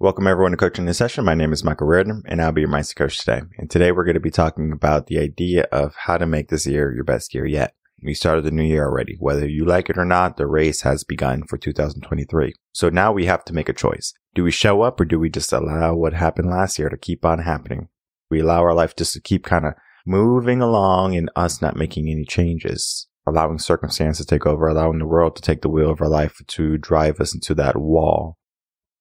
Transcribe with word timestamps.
Welcome 0.00 0.28
everyone 0.28 0.52
to 0.52 0.56
Coaching 0.56 0.86
in 0.86 0.94
Session. 0.94 1.24
My 1.24 1.34
name 1.34 1.52
is 1.52 1.64
Michael 1.64 1.88
Rearden 1.88 2.22
and 2.26 2.40
I'll 2.40 2.52
be 2.52 2.60
your 2.60 2.70
mindset 2.70 2.94
coach 2.94 3.18
today. 3.18 3.40
And 3.58 3.68
today 3.68 3.90
we're 3.90 4.04
going 4.04 4.14
to 4.14 4.20
be 4.20 4.30
talking 4.30 4.70
about 4.70 5.08
the 5.08 5.18
idea 5.18 5.64
of 5.72 5.96
how 5.96 6.16
to 6.18 6.24
make 6.24 6.50
this 6.50 6.68
year 6.68 6.94
your 6.94 7.02
best 7.02 7.34
year 7.34 7.44
yet. 7.44 7.74
We 8.00 8.14
started 8.14 8.44
the 8.44 8.52
new 8.52 8.62
year 8.62 8.84
already. 8.84 9.16
Whether 9.18 9.48
you 9.48 9.64
like 9.64 9.90
it 9.90 9.98
or 9.98 10.04
not, 10.04 10.36
the 10.36 10.46
race 10.46 10.82
has 10.82 11.02
begun 11.02 11.42
for 11.48 11.58
2023. 11.58 12.54
So 12.72 12.90
now 12.90 13.10
we 13.10 13.26
have 13.26 13.44
to 13.46 13.52
make 13.52 13.68
a 13.68 13.72
choice. 13.72 14.14
Do 14.36 14.44
we 14.44 14.52
show 14.52 14.82
up 14.82 15.00
or 15.00 15.04
do 15.04 15.18
we 15.18 15.30
just 15.30 15.52
allow 15.52 15.96
what 15.96 16.12
happened 16.12 16.48
last 16.48 16.78
year 16.78 16.90
to 16.90 16.96
keep 16.96 17.24
on 17.24 17.40
happening? 17.40 17.88
We 18.30 18.38
allow 18.38 18.62
our 18.62 18.74
life 18.74 18.94
just 18.94 19.14
to 19.14 19.20
keep 19.20 19.44
kind 19.44 19.66
of 19.66 19.74
moving 20.06 20.62
along 20.62 21.16
and 21.16 21.28
us 21.34 21.60
not 21.60 21.74
making 21.74 22.08
any 22.08 22.24
changes, 22.24 23.08
allowing 23.26 23.58
circumstance 23.58 24.18
to 24.18 24.24
take 24.24 24.46
over, 24.46 24.68
allowing 24.68 25.00
the 25.00 25.08
world 25.08 25.34
to 25.34 25.42
take 25.42 25.62
the 25.62 25.68
wheel 25.68 25.90
of 25.90 26.00
our 26.00 26.08
life 26.08 26.40
to 26.46 26.78
drive 26.78 27.18
us 27.18 27.34
into 27.34 27.52
that 27.56 27.76
wall 27.76 28.37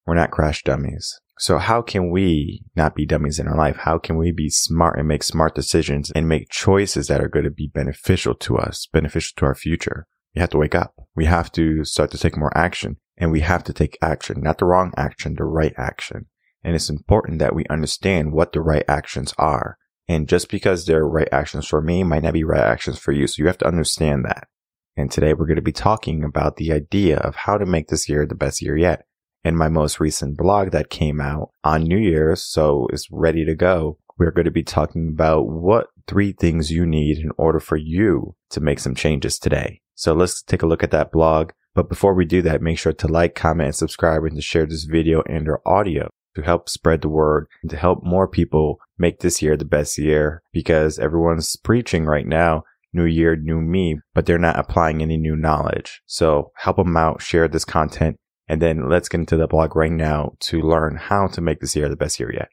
we're 0.07 0.15
not 0.15 0.31
crash 0.31 0.63
dummies. 0.63 1.19
So 1.37 1.59
how 1.59 1.81
can 1.83 2.09
we 2.09 2.63
not 2.75 2.95
be 2.95 3.05
dummies 3.05 3.37
in 3.37 3.47
our 3.47 3.57
life? 3.57 3.75
How 3.75 3.99
can 3.99 4.15
we 4.15 4.31
be 4.31 4.49
smart 4.49 4.97
and 4.97 5.07
make 5.07 5.21
smart 5.21 5.53
decisions 5.53 6.09
and 6.11 6.27
make 6.27 6.49
choices 6.49 7.07
that 7.07 7.21
are 7.21 7.27
going 7.27 7.45
to 7.45 7.51
be 7.51 7.69
beneficial 7.71 8.33
to 8.35 8.57
us, 8.57 8.87
beneficial 8.91 9.33
to 9.37 9.45
our 9.45 9.53
future? 9.53 10.07
We 10.33 10.39
have 10.39 10.49
to 10.51 10.57
wake 10.57 10.73
up. 10.73 10.95
We 11.15 11.25
have 11.25 11.51
to 11.51 11.83
start 11.83 12.09
to 12.11 12.17
take 12.17 12.37
more 12.37 12.57
action 12.57 12.97
and 13.17 13.31
we 13.31 13.41
have 13.41 13.63
to 13.65 13.73
take 13.73 13.97
action, 14.01 14.41
not 14.41 14.57
the 14.57 14.65
wrong 14.65 14.93
action, 14.95 15.35
the 15.35 15.43
right 15.43 15.73
action. 15.77 16.27
And 16.63 16.73
it's 16.73 16.89
important 16.89 17.39
that 17.39 17.53
we 17.53 17.65
understand 17.69 18.31
what 18.31 18.53
the 18.53 18.61
right 18.61 18.85
actions 18.87 19.33
are. 19.37 19.77
And 20.07 20.27
just 20.27 20.49
because 20.49 20.85
they're 20.85 21.07
right 21.07 21.29
actions 21.31 21.67
for 21.67 21.81
me 21.81 22.03
might 22.03 22.23
not 22.23 22.33
be 22.33 22.45
right 22.45 22.63
actions 22.63 22.97
for 22.97 23.11
you. 23.11 23.27
So 23.27 23.41
you 23.41 23.47
have 23.47 23.57
to 23.59 23.67
understand 23.67 24.23
that. 24.25 24.47
And 24.95 25.11
today 25.11 25.33
we're 25.33 25.45
going 25.45 25.57
to 25.57 25.61
be 25.61 25.73
talking 25.73 26.23
about 26.23 26.55
the 26.55 26.71
idea 26.71 27.17
of 27.17 27.35
how 27.35 27.57
to 27.57 27.65
make 27.65 27.89
this 27.89 28.07
year 28.07 28.25
the 28.25 28.35
best 28.35 28.61
year 28.61 28.77
yet 28.77 29.03
in 29.47 29.55
my 29.55 29.69
most 29.69 29.99
recent 29.99 30.37
blog 30.37 30.71
that 30.71 30.89
came 30.89 31.19
out 31.21 31.51
on 31.63 31.83
New 31.83 31.97
Year's. 31.97 32.43
So 32.43 32.87
it's 32.91 33.09
ready 33.09 33.45
to 33.45 33.55
go. 33.55 33.97
We're 34.17 34.31
going 34.31 34.45
to 34.45 34.51
be 34.51 34.63
talking 34.63 35.09
about 35.09 35.47
what 35.47 35.87
three 36.07 36.33
things 36.33 36.71
you 36.71 36.85
need 36.85 37.19
in 37.19 37.31
order 37.37 37.59
for 37.59 37.77
you 37.77 38.35
to 38.49 38.61
make 38.61 38.79
some 38.79 38.95
changes 38.95 39.39
today. 39.39 39.81
So 39.95 40.13
let's 40.13 40.41
take 40.41 40.61
a 40.61 40.67
look 40.67 40.83
at 40.83 40.91
that 40.91 41.11
blog. 41.11 41.51
But 41.73 41.89
before 41.89 42.13
we 42.13 42.25
do 42.25 42.41
that, 42.43 42.61
make 42.61 42.79
sure 42.79 42.93
to 42.93 43.07
like, 43.07 43.35
comment, 43.35 43.67
and 43.67 43.75
subscribe 43.75 44.23
and 44.23 44.35
to 44.35 44.41
share 44.41 44.65
this 44.65 44.83
video 44.83 45.23
and 45.27 45.47
or 45.47 45.61
audio 45.67 46.09
to 46.35 46.41
help 46.41 46.69
spread 46.69 47.01
the 47.01 47.09
word 47.09 47.47
and 47.61 47.71
to 47.71 47.77
help 47.77 48.03
more 48.03 48.27
people 48.27 48.79
make 48.97 49.19
this 49.19 49.41
year 49.41 49.57
the 49.57 49.65
best 49.65 49.97
year 49.97 50.43
because 50.51 50.99
everyone's 50.99 51.55
preaching 51.55 52.05
right 52.05 52.27
now 52.27 52.63
new 52.93 53.05
year, 53.05 53.35
new 53.35 53.61
me, 53.61 53.99
but 54.13 54.25
they're 54.25 54.37
not 54.37 54.57
applying 54.57 55.01
any 55.01 55.17
new 55.17 55.35
knowledge. 55.35 56.01
So 56.05 56.51
help 56.55 56.77
them 56.77 56.97
out, 56.97 57.21
share 57.21 57.47
this 57.47 57.65
content, 57.65 58.17
and 58.47 58.61
then 58.61 58.89
let's 58.89 59.09
get 59.09 59.19
into 59.19 59.37
the 59.37 59.47
blog 59.47 59.75
right 59.75 59.91
now 59.91 60.33
to 60.41 60.61
learn 60.61 60.95
how 60.95 61.27
to 61.27 61.41
make 61.41 61.59
this 61.59 61.75
year 61.75 61.89
the 61.89 61.95
best 61.95 62.19
year 62.19 62.33
yet. 62.33 62.49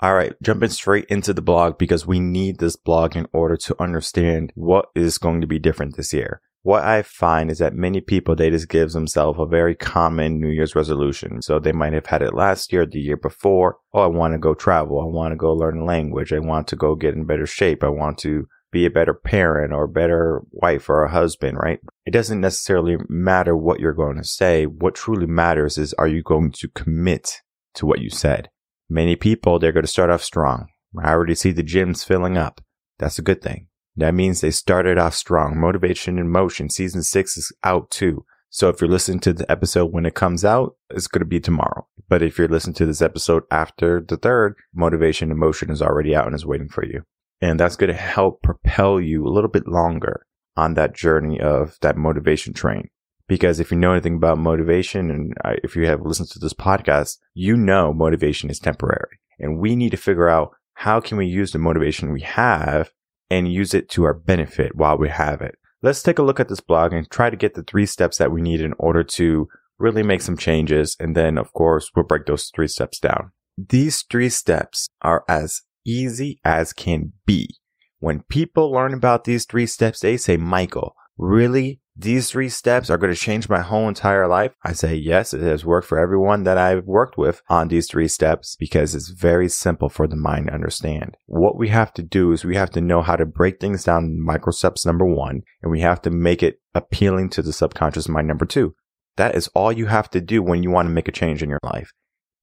All 0.00 0.14
right, 0.14 0.34
jumping 0.42 0.70
straight 0.70 1.04
into 1.06 1.34
the 1.34 1.42
blog 1.42 1.76
because 1.76 2.06
we 2.06 2.20
need 2.20 2.58
this 2.58 2.76
blog 2.76 3.16
in 3.16 3.26
order 3.32 3.56
to 3.58 3.82
understand 3.82 4.52
what 4.54 4.86
is 4.94 5.18
going 5.18 5.42
to 5.42 5.46
be 5.46 5.58
different 5.58 5.96
this 5.96 6.12
year. 6.12 6.40
What 6.62 6.84
I 6.84 7.02
find 7.02 7.50
is 7.50 7.58
that 7.58 7.74
many 7.74 8.00
people, 8.00 8.36
they 8.36 8.50
just 8.50 8.68
give 8.68 8.92
themselves 8.92 9.38
a 9.40 9.46
very 9.46 9.74
common 9.74 10.40
New 10.40 10.48
Year's 10.48 10.74
resolution. 10.74 11.40
So 11.40 11.58
they 11.58 11.72
might 11.72 11.94
have 11.94 12.06
had 12.06 12.20
it 12.20 12.34
last 12.34 12.70
year, 12.72 12.84
the 12.84 13.00
year 13.00 13.16
before. 13.16 13.78
Oh, 13.94 14.02
I 14.02 14.06
want 14.06 14.34
to 14.34 14.38
go 14.38 14.52
travel. 14.52 15.00
I 15.00 15.06
want 15.06 15.32
to 15.32 15.36
go 15.36 15.52
learn 15.54 15.78
a 15.78 15.84
language. 15.84 16.32
I 16.32 16.38
want 16.38 16.68
to 16.68 16.76
go 16.76 16.94
get 16.94 17.14
in 17.14 17.24
better 17.24 17.46
shape. 17.46 17.82
I 17.82 17.88
want 17.88 18.18
to 18.18 18.46
be 18.70 18.86
a 18.86 18.90
better 18.90 19.14
parent 19.14 19.72
or 19.72 19.84
a 19.84 19.88
better 19.88 20.42
wife 20.50 20.88
or 20.88 21.04
a 21.04 21.10
husband, 21.10 21.58
right? 21.58 21.80
It 22.06 22.12
doesn't 22.12 22.40
necessarily 22.40 22.96
matter 23.08 23.56
what 23.56 23.80
you're 23.80 23.92
going 23.92 24.16
to 24.16 24.24
say. 24.24 24.66
What 24.66 24.94
truly 24.94 25.26
matters 25.26 25.78
is 25.78 25.92
are 25.94 26.08
you 26.08 26.22
going 26.22 26.52
to 26.52 26.68
commit 26.68 27.40
to 27.74 27.86
what 27.86 28.00
you 28.00 28.10
said? 28.10 28.50
Many 28.88 29.16
people, 29.16 29.58
they're 29.58 29.72
going 29.72 29.84
to 29.84 29.88
start 29.88 30.10
off 30.10 30.22
strong. 30.22 30.68
I 31.02 31.10
already 31.10 31.34
see 31.34 31.52
the 31.52 31.62
gyms 31.62 32.04
filling 32.04 32.36
up. 32.36 32.60
That's 32.98 33.18
a 33.18 33.22
good 33.22 33.42
thing. 33.42 33.68
That 33.96 34.14
means 34.14 34.40
they 34.40 34.50
started 34.50 34.98
off 34.98 35.14
strong. 35.14 35.58
Motivation 35.58 36.18
in 36.18 36.28
Motion 36.28 36.70
season 36.70 37.02
six 37.02 37.36
is 37.36 37.52
out 37.62 37.90
too. 37.90 38.24
So 38.52 38.68
if 38.68 38.80
you're 38.80 38.90
listening 38.90 39.20
to 39.20 39.32
the 39.32 39.50
episode 39.50 39.92
when 39.92 40.06
it 40.06 40.14
comes 40.14 40.44
out, 40.44 40.74
it's 40.90 41.06
going 41.06 41.20
to 41.20 41.26
be 41.26 41.38
tomorrow. 41.38 41.86
But 42.08 42.22
if 42.22 42.36
you're 42.36 42.48
listening 42.48 42.74
to 42.74 42.86
this 42.86 43.00
episode 43.00 43.44
after 43.50 44.00
the 44.00 44.16
third, 44.16 44.56
Motivation 44.74 45.30
in 45.30 45.38
Motion 45.38 45.70
is 45.70 45.80
already 45.80 46.16
out 46.16 46.26
and 46.26 46.34
is 46.34 46.44
waiting 46.44 46.68
for 46.68 46.84
you. 46.84 47.04
And 47.40 47.58
that's 47.58 47.76
going 47.76 47.88
to 47.88 47.96
help 47.96 48.42
propel 48.42 49.00
you 49.00 49.26
a 49.26 49.30
little 49.30 49.50
bit 49.50 49.66
longer 49.66 50.26
on 50.56 50.74
that 50.74 50.94
journey 50.94 51.40
of 51.40 51.78
that 51.80 51.96
motivation 51.96 52.52
train. 52.52 52.88
Because 53.26 53.60
if 53.60 53.70
you 53.70 53.78
know 53.78 53.92
anything 53.92 54.16
about 54.16 54.38
motivation 54.38 55.10
and 55.10 55.32
if 55.62 55.76
you 55.76 55.86
have 55.86 56.02
listened 56.02 56.30
to 56.30 56.38
this 56.38 56.52
podcast, 56.52 57.18
you 57.32 57.56
know 57.56 57.92
motivation 57.92 58.50
is 58.50 58.58
temporary 58.58 59.20
and 59.38 59.58
we 59.58 59.76
need 59.76 59.90
to 59.90 59.96
figure 59.96 60.28
out 60.28 60.50
how 60.74 61.00
can 61.00 61.16
we 61.16 61.26
use 61.26 61.52
the 61.52 61.58
motivation 61.58 62.12
we 62.12 62.22
have 62.22 62.90
and 63.30 63.52
use 63.52 63.74
it 63.74 63.88
to 63.90 64.04
our 64.04 64.14
benefit 64.14 64.74
while 64.74 64.98
we 64.98 65.08
have 65.08 65.40
it. 65.40 65.56
Let's 65.82 66.02
take 66.02 66.18
a 66.18 66.22
look 66.22 66.40
at 66.40 66.48
this 66.48 66.60
blog 66.60 66.92
and 66.92 67.08
try 67.08 67.30
to 67.30 67.36
get 67.36 67.54
the 67.54 67.62
three 67.62 67.86
steps 67.86 68.18
that 68.18 68.32
we 68.32 68.42
need 68.42 68.60
in 68.60 68.74
order 68.78 69.02
to 69.04 69.48
really 69.78 70.02
make 70.02 70.20
some 70.20 70.36
changes. 70.36 70.96
And 71.00 71.16
then, 71.16 71.38
of 71.38 71.52
course, 71.52 71.90
we'll 71.94 72.04
break 72.04 72.26
those 72.26 72.50
three 72.54 72.68
steps 72.68 72.98
down. 72.98 73.32
These 73.56 74.02
three 74.02 74.28
steps 74.28 74.88
are 75.02 75.24
as 75.28 75.62
easy 75.84 76.40
as 76.44 76.72
can 76.72 77.12
be. 77.26 77.56
When 77.98 78.22
people 78.28 78.72
learn 78.72 78.94
about 78.94 79.24
these 79.24 79.44
three 79.44 79.66
steps, 79.66 80.00
they 80.00 80.16
say, 80.16 80.36
Michael, 80.36 80.94
really? 81.18 81.80
These 81.96 82.30
three 82.30 82.48
steps 82.48 82.88
are 82.88 82.96
going 82.96 83.12
to 83.12 83.20
change 83.20 83.50
my 83.50 83.60
whole 83.60 83.86
entire 83.86 84.26
life? 84.26 84.52
I 84.64 84.72
say, 84.72 84.94
yes, 84.94 85.34
it 85.34 85.42
has 85.42 85.66
worked 85.66 85.86
for 85.86 85.98
everyone 85.98 86.44
that 86.44 86.56
I've 86.56 86.86
worked 86.86 87.18
with 87.18 87.42
on 87.50 87.68
these 87.68 87.90
three 87.90 88.08
steps 88.08 88.56
because 88.58 88.94
it's 88.94 89.10
very 89.10 89.50
simple 89.50 89.90
for 89.90 90.06
the 90.06 90.16
mind 90.16 90.46
to 90.46 90.54
understand. 90.54 91.18
What 91.26 91.58
we 91.58 91.68
have 91.68 91.92
to 91.94 92.02
do 92.02 92.32
is 92.32 92.42
we 92.42 92.56
have 92.56 92.70
to 92.70 92.80
know 92.80 93.02
how 93.02 93.16
to 93.16 93.26
break 93.26 93.60
things 93.60 93.84
down 93.84 94.18
micro 94.18 94.50
steps 94.50 94.86
number 94.86 95.04
one, 95.04 95.42
and 95.62 95.70
we 95.70 95.80
have 95.80 96.00
to 96.02 96.10
make 96.10 96.42
it 96.42 96.60
appealing 96.74 97.28
to 97.30 97.42
the 97.42 97.52
subconscious 97.52 98.08
mind 98.08 98.28
number 98.28 98.46
two. 98.46 98.74
That 99.18 99.34
is 99.34 99.48
all 99.48 99.70
you 99.70 99.86
have 99.86 100.08
to 100.12 100.22
do 100.22 100.42
when 100.42 100.62
you 100.62 100.70
want 100.70 100.86
to 100.86 100.94
make 100.94 101.08
a 101.08 101.12
change 101.12 101.42
in 101.42 101.50
your 101.50 101.60
life. 101.62 101.92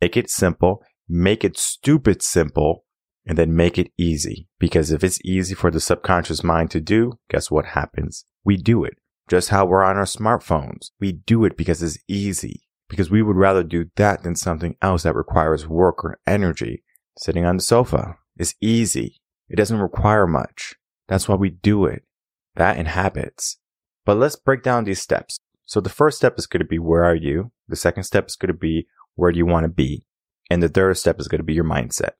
Make 0.01 0.15
it 0.17 0.29
simple, 0.29 0.83
make 1.09 1.43
it 1.43 1.57
stupid 1.57 2.21
simple, 2.21 2.83
and 3.27 3.37
then 3.37 3.55
make 3.55 3.77
it 3.77 3.91
easy. 3.97 4.47
Because 4.57 4.89
if 4.89 5.03
it's 5.03 5.19
easy 5.23 5.53
for 5.53 5.69
the 5.69 5.81
subconscious 5.81 6.43
mind 6.43 6.71
to 6.71 6.79
do, 6.79 7.19
guess 7.29 7.51
what 7.51 7.65
happens? 7.65 8.23
We 8.45 8.55
do 8.55 8.85
it. 8.85 8.97
Just 9.27 9.49
how 9.49 9.65
we're 9.65 9.83
on 9.83 9.97
our 9.97 10.05
smartphones. 10.05 10.91
We 10.99 11.11
do 11.11 11.43
it 11.43 11.57
because 11.57 11.83
it's 11.83 11.99
easy. 12.07 12.63
Because 12.89 13.11
we 13.11 13.21
would 13.21 13.35
rather 13.35 13.63
do 13.63 13.91
that 13.97 14.23
than 14.23 14.35
something 14.35 14.77
else 14.81 15.03
that 15.03 15.13
requires 15.13 15.67
work 15.67 16.05
or 16.05 16.19
energy. 16.25 16.83
Sitting 17.17 17.43
on 17.43 17.57
the 17.57 17.63
sofa 17.63 18.15
is 18.37 18.55
easy. 18.61 19.17
It 19.49 19.57
doesn't 19.57 19.81
require 19.81 20.25
much. 20.25 20.75
That's 21.09 21.27
why 21.27 21.35
we 21.35 21.49
do 21.49 21.85
it. 21.85 22.03
That 22.55 22.77
and 22.77 22.87
habits. 22.87 23.57
But 24.05 24.15
let's 24.15 24.37
break 24.37 24.63
down 24.63 24.85
these 24.85 25.01
steps. 25.01 25.37
So 25.65 25.81
the 25.81 25.89
first 25.89 26.17
step 26.17 26.35
is 26.37 26.47
going 26.47 26.61
to 26.61 26.65
be 26.65 26.79
where 26.79 27.03
are 27.03 27.15
you? 27.15 27.51
The 27.67 27.75
second 27.75 28.03
step 28.03 28.27
is 28.27 28.37
going 28.37 28.53
to 28.53 28.57
be 28.57 28.87
where 29.15 29.33
do 29.33 29.37
you 29.37 29.45
want 29.45 29.65
to 29.65 29.69
be? 29.69 30.05
And 30.49 30.63
the 30.63 30.69
third 30.69 30.95
step 30.97 31.19
is 31.19 31.27
going 31.27 31.39
to 31.39 31.45
be 31.45 31.53
your 31.53 31.65
mindset. 31.65 32.11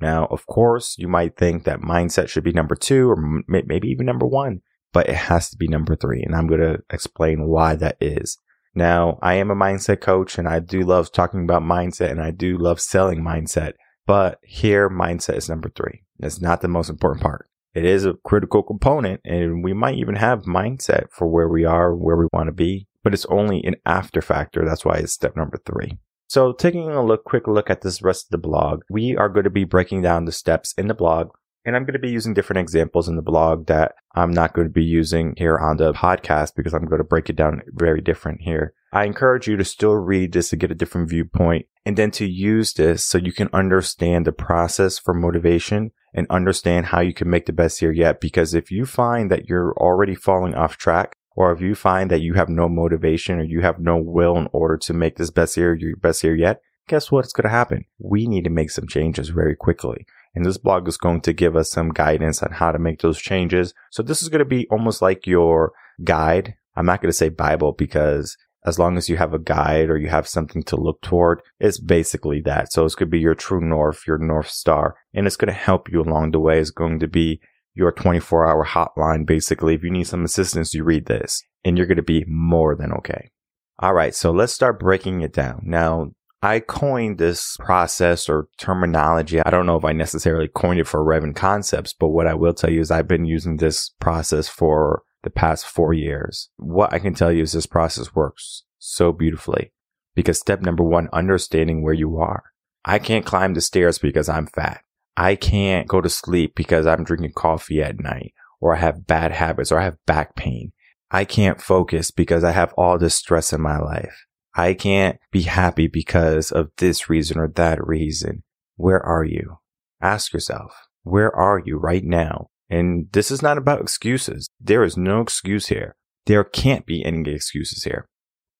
Now, 0.00 0.26
of 0.30 0.46
course, 0.46 0.96
you 0.98 1.08
might 1.08 1.36
think 1.36 1.64
that 1.64 1.80
mindset 1.80 2.28
should 2.28 2.44
be 2.44 2.52
number 2.52 2.74
two 2.74 3.10
or 3.10 3.42
maybe 3.46 3.88
even 3.88 4.06
number 4.06 4.26
one, 4.26 4.60
but 4.92 5.08
it 5.08 5.16
has 5.16 5.50
to 5.50 5.56
be 5.56 5.68
number 5.68 5.94
three. 5.94 6.22
And 6.22 6.34
I'm 6.34 6.46
going 6.46 6.60
to 6.60 6.78
explain 6.90 7.46
why 7.46 7.74
that 7.76 7.96
is. 8.00 8.38
Now, 8.74 9.18
I 9.20 9.34
am 9.34 9.50
a 9.50 9.56
mindset 9.56 10.00
coach 10.00 10.38
and 10.38 10.48
I 10.48 10.60
do 10.60 10.82
love 10.82 11.12
talking 11.12 11.42
about 11.42 11.62
mindset 11.62 12.10
and 12.10 12.20
I 12.20 12.30
do 12.30 12.56
love 12.56 12.80
selling 12.80 13.22
mindset, 13.22 13.72
but 14.06 14.38
here 14.42 14.88
mindset 14.88 15.36
is 15.36 15.48
number 15.48 15.70
three. 15.70 16.04
It's 16.20 16.40
not 16.40 16.60
the 16.60 16.68
most 16.68 16.88
important 16.88 17.22
part. 17.22 17.48
It 17.74 17.84
is 17.84 18.04
a 18.04 18.14
critical 18.24 18.62
component 18.62 19.20
and 19.24 19.62
we 19.64 19.72
might 19.72 19.96
even 19.96 20.16
have 20.16 20.42
mindset 20.42 21.10
for 21.10 21.28
where 21.28 21.48
we 21.48 21.64
are, 21.64 21.94
where 21.94 22.16
we 22.16 22.26
want 22.32 22.46
to 22.48 22.52
be, 22.52 22.86
but 23.02 23.12
it's 23.12 23.26
only 23.26 23.62
an 23.64 23.76
after 23.84 24.20
factor. 24.22 24.64
That's 24.64 24.84
why 24.84 24.96
it's 24.96 25.12
step 25.12 25.36
number 25.36 25.58
three. 25.64 25.98
So 26.30 26.52
taking 26.52 26.88
a 26.88 27.04
look, 27.04 27.24
quick 27.24 27.48
look 27.48 27.70
at 27.70 27.80
this 27.80 28.02
rest 28.02 28.26
of 28.26 28.30
the 28.30 28.38
blog, 28.38 28.82
we 28.88 29.16
are 29.16 29.28
going 29.28 29.42
to 29.42 29.50
be 29.50 29.64
breaking 29.64 30.02
down 30.02 30.26
the 30.26 30.32
steps 30.32 30.72
in 30.78 30.86
the 30.86 30.94
blog. 30.94 31.30
And 31.64 31.74
I'm 31.74 31.82
going 31.82 31.94
to 31.94 31.98
be 31.98 32.08
using 32.08 32.34
different 32.34 32.60
examples 32.60 33.08
in 33.08 33.16
the 33.16 33.20
blog 33.20 33.66
that 33.66 33.96
I'm 34.14 34.30
not 34.30 34.54
going 34.54 34.68
to 34.68 34.72
be 34.72 34.84
using 34.84 35.34
here 35.36 35.58
on 35.58 35.78
the 35.78 35.92
podcast 35.92 36.54
because 36.54 36.72
I'm 36.72 36.84
going 36.84 37.00
to 37.00 37.04
break 37.04 37.30
it 37.30 37.34
down 37.34 37.62
very 37.72 38.00
different 38.00 38.42
here. 38.42 38.74
I 38.92 39.06
encourage 39.06 39.48
you 39.48 39.56
to 39.56 39.64
still 39.64 39.96
read 39.96 40.32
this 40.32 40.50
to 40.50 40.56
get 40.56 40.70
a 40.70 40.76
different 40.76 41.10
viewpoint 41.10 41.66
and 41.84 41.98
then 41.98 42.12
to 42.12 42.26
use 42.26 42.74
this 42.74 43.04
so 43.04 43.18
you 43.18 43.32
can 43.32 43.50
understand 43.52 44.24
the 44.24 44.32
process 44.32 45.00
for 45.00 45.12
motivation 45.12 45.90
and 46.14 46.28
understand 46.30 46.86
how 46.86 47.00
you 47.00 47.12
can 47.12 47.28
make 47.28 47.46
the 47.46 47.52
best 47.52 47.82
year 47.82 47.92
yet. 47.92 48.20
Because 48.20 48.54
if 48.54 48.70
you 48.70 48.86
find 48.86 49.32
that 49.32 49.48
you're 49.48 49.74
already 49.78 50.14
falling 50.14 50.54
off 50.54 50.76
track, 50.76 51.16
or 51.40 51.52
if 51.52 51.62
you 51.62 51.74
find 51.74 52.10
that 52.10 52.20
you 52.20 52.34
have 52.34 52.50
no 52.50 52.68
motivation 52.68 53.38
or 53.38 53.44
you 53.44 53.62
have 53.62 53.80
no 53.80 53.96
will 53.96 54.36
in 54.36 54.46
order 54.52 54.76
to 54.76 54.92
make 54.92 55.16
this 55.16 55.30
best 55.30 55.56
year 55.56 55.74
your 55.74 55.96
best 55.96 56.22
year 56.22 56.36
yet, 56.36 56.60
guess 56.86 57.10
what's 57.10 57.32
going 57.32 57.44
to 57.44 57.48
happen? 57.48 57.86
We 57.98 58.26
need 58.26 58.44
to 58.44 58.50
make 58.50 58.70
some 58.70 58.86
changes 58.86 59.30
very 59.30 59.56
quickly. 59.56 60.04
And 60.34 60.44
this 60.44 60.58
blog 60.58 60.86
is 60.86 60.98
going 60.98 61.22
to 61.22 61.32
give 61.32 61.56
us 61.56 61.70
some 61.70 61.94
guidance 61.94 62.42
on 62.42 62.52
how 62.52 62.72
to 62.72 62.78
make 62.78 63.00
those 63.00 63.18
changes. 63.18 63.72
So 63.90 64.02
this 64.02 64.20
is 64.20 64.28
going 64.28 64.40
to 64.40 64.44
be 64.44 64.68
almost 64.70 65.00
like 65.00 65.26
your 65.26 65.72
guide. 66.04 66.56
I'm 66.76 66.84
not 66.84 67.00
going 67.00 67.08
to 67.08 67.16
say 67.16 67.30
Bible 67.30 67.72
because 67.72 68.36
as 68.66 68.78
long 68.78 68.98
as 68.98 69.08
you 69.08 69.16
have 69.16 69.32
a 69.32 69.38
guide 69.38 69.88
or 69.88 69.96
you 69.96 70.10
have 70.10 70.28
something 70.28 70.62
to 70.64 70.76
look 70.76 71.00
toward, 71.00 71.40
it's 71.58 71.80
basically 71.80 72.42
that. 72.42 72.70
So 72.70 72.84
it's 72.84 72.94
going 72.94 73.08
to 73.08 73.16
be 73.16 73.18
your 73.18 73.34
true 73.34 73.62
north, 73.62 74.06
your 74.06 74.18
north 74.18 74.50
star, 74.50 74.94
and 75.14 75.26
it's 75.26 75.36
going 75.36 75.54
to 75.54 75.58
help 75.58 75.90
you 75.90 76.02
along 76.02 76.32
the 76.32 76.38
way. 76.38 76.60
It's 76.60 76.70
going 76.70 77.00
to 77.00 77.08
be 77.08 77.40
your 77.80 77.90
24 77.90 78.46
hour 78.46 78.64
hotline. 78.64 79.26
Basically, 79.26 79.74
if 79.74 79.82
you 79.82 79.90
need 79.90 80.06
some 80.06 80.24
assistance, 80.24 80.74
you 80.74 80.84
read 80.84 81.06
this 81.06 81.42
and 81.64 81.76
you're 81.76 81.86
going 81.86 81.96
to 81.96 82.02
be 82.02 82.24
more 82.28 82.76
than 82.76 82.92
okay. 82.92 83.30
All 83.78 83.94
right. 83.94 84.14
So 84.14 84.30
let's 84.30 84.52
start 84.52 84.78
breaking 84.78 85.22
it 85.22 85.32
down. 85.32 85.62
Now, 85.64 86.12
I 86.42 86.60
coined 86.60 87.18
this 87.18 87.56
process 87.58 88.28
or 88.28 88.48
terminology. 88.58 89.40
I 89.40 89.50
don't 89.50 89.66
know 89.66 89.76
if 89.76 89.84
I 89.84 89.92
necessarily 89.92 90.48
coined 90.48 90.80
it 90.80 90.86
for 90.86 91.04
Reven 91.04 91.34
concepts, 91.34 91.94
but 91.94 92.08
what 92.08 92.26
I 92.26 92.34
will 92.34 92.54
tell 92.54 92.70
you 92.70 92.80
is 92.80 92.90
I've 92.90 93.08
been 93.08 93.24
using 93.24 93.56
this 93.56 93.90
process 93.98 94.46
for 94.46 95.02
the 95.22 95.30
past 95.30 95.66
four 95.66 95.92
years. 95.92 96.50
What 96.56 96.92
I 96.92 96.98
can 96.98 97.14
tell 97.14 97.32
you 97.32 97.42
is 97.42 97.52
this 97.52 97.66
process 97.66 98.14
works 98.14 98.64
so 98.78 99.12
beautifully 99.12 99.72
because 100.14 100.38
step 100.38 100.60
number 100.60 100.84
one, 100.84 101.08
understanding 101.12 101.82
where 101.82 101.94
you 101.94 102.18
are. 102.18 102.44
I 102.84 102.98
can't 102.98 103.26
climb 103.26 103.54
the 103.54 103.60
stairs 103.60 103.98
because 103.98 104.28
I'm 104.28 104.46
fat. 104.46 104.82
I 105.16 105.34
can't 105.34 105.88
go 105.88 106.00
to 106.00 106.08
sleep 106.08 106.54
because 106.54 106.86
I'm 106.86 107.04
drinking 107.04 107.32
coffee 107.34 107.82
at 107.82 108.00
night 108.00 108.32
or 108.60 108.74
I 108.74 108.78
have 108.78 109.06
bad 109.06 109.32
habits 109.32 109.72
or 109.72 109.78
I 109.78 109.84
have 109.84 109.96
back 110.06 110.36
pain. 110.36 110.72
I 111.10 111.24
can't 111.24 111.60
focus 111.60 112.10
because 112.10 112.44
I 112.44 112.52
have 112.52 112.72
all 112.74 112.98
this 112.98 113.16
stress 113.16 113.52
in 113.52 113.60
my 113.60 113.78
life. 113.78 114.26
I 114.54 114.74
can't 114.74 115.18
be 115.30 115.42
happy 115.42 115.86
because 115.86 116.50
of 116.52 116.70
this 116.78 117.08
reason 117.08 117.38
or 117.38 117.48
that 117.48 117.84
reason. 117.84 118.42
Where 118.76 119.00
are 119.00 119.24
you? 119.24 119.58
Ask 120.00 120.32
yourself, 120.32 120.72
where 121.02 121.34
are 121.34 121.60
you 121.64 121.76
right 121.76 122.04
now? 122.04 122.48
And 122.68 123.08
this 123.12 123.30
is 123.30 123.42
not 123.42 123.58
about 123.58 123.80
excuses. 123.80 124.48
There 124.60 124.84
is 124.84 124.96
no 124.96 125.20
excuse 125.20 125.66
here. 125.66 125.96
There 126.26 126.44
can't 126.44 126.86
be 126.86 127.04
any 127.04 127.28
excuses 127.32 127.84
here. 127.84 128.06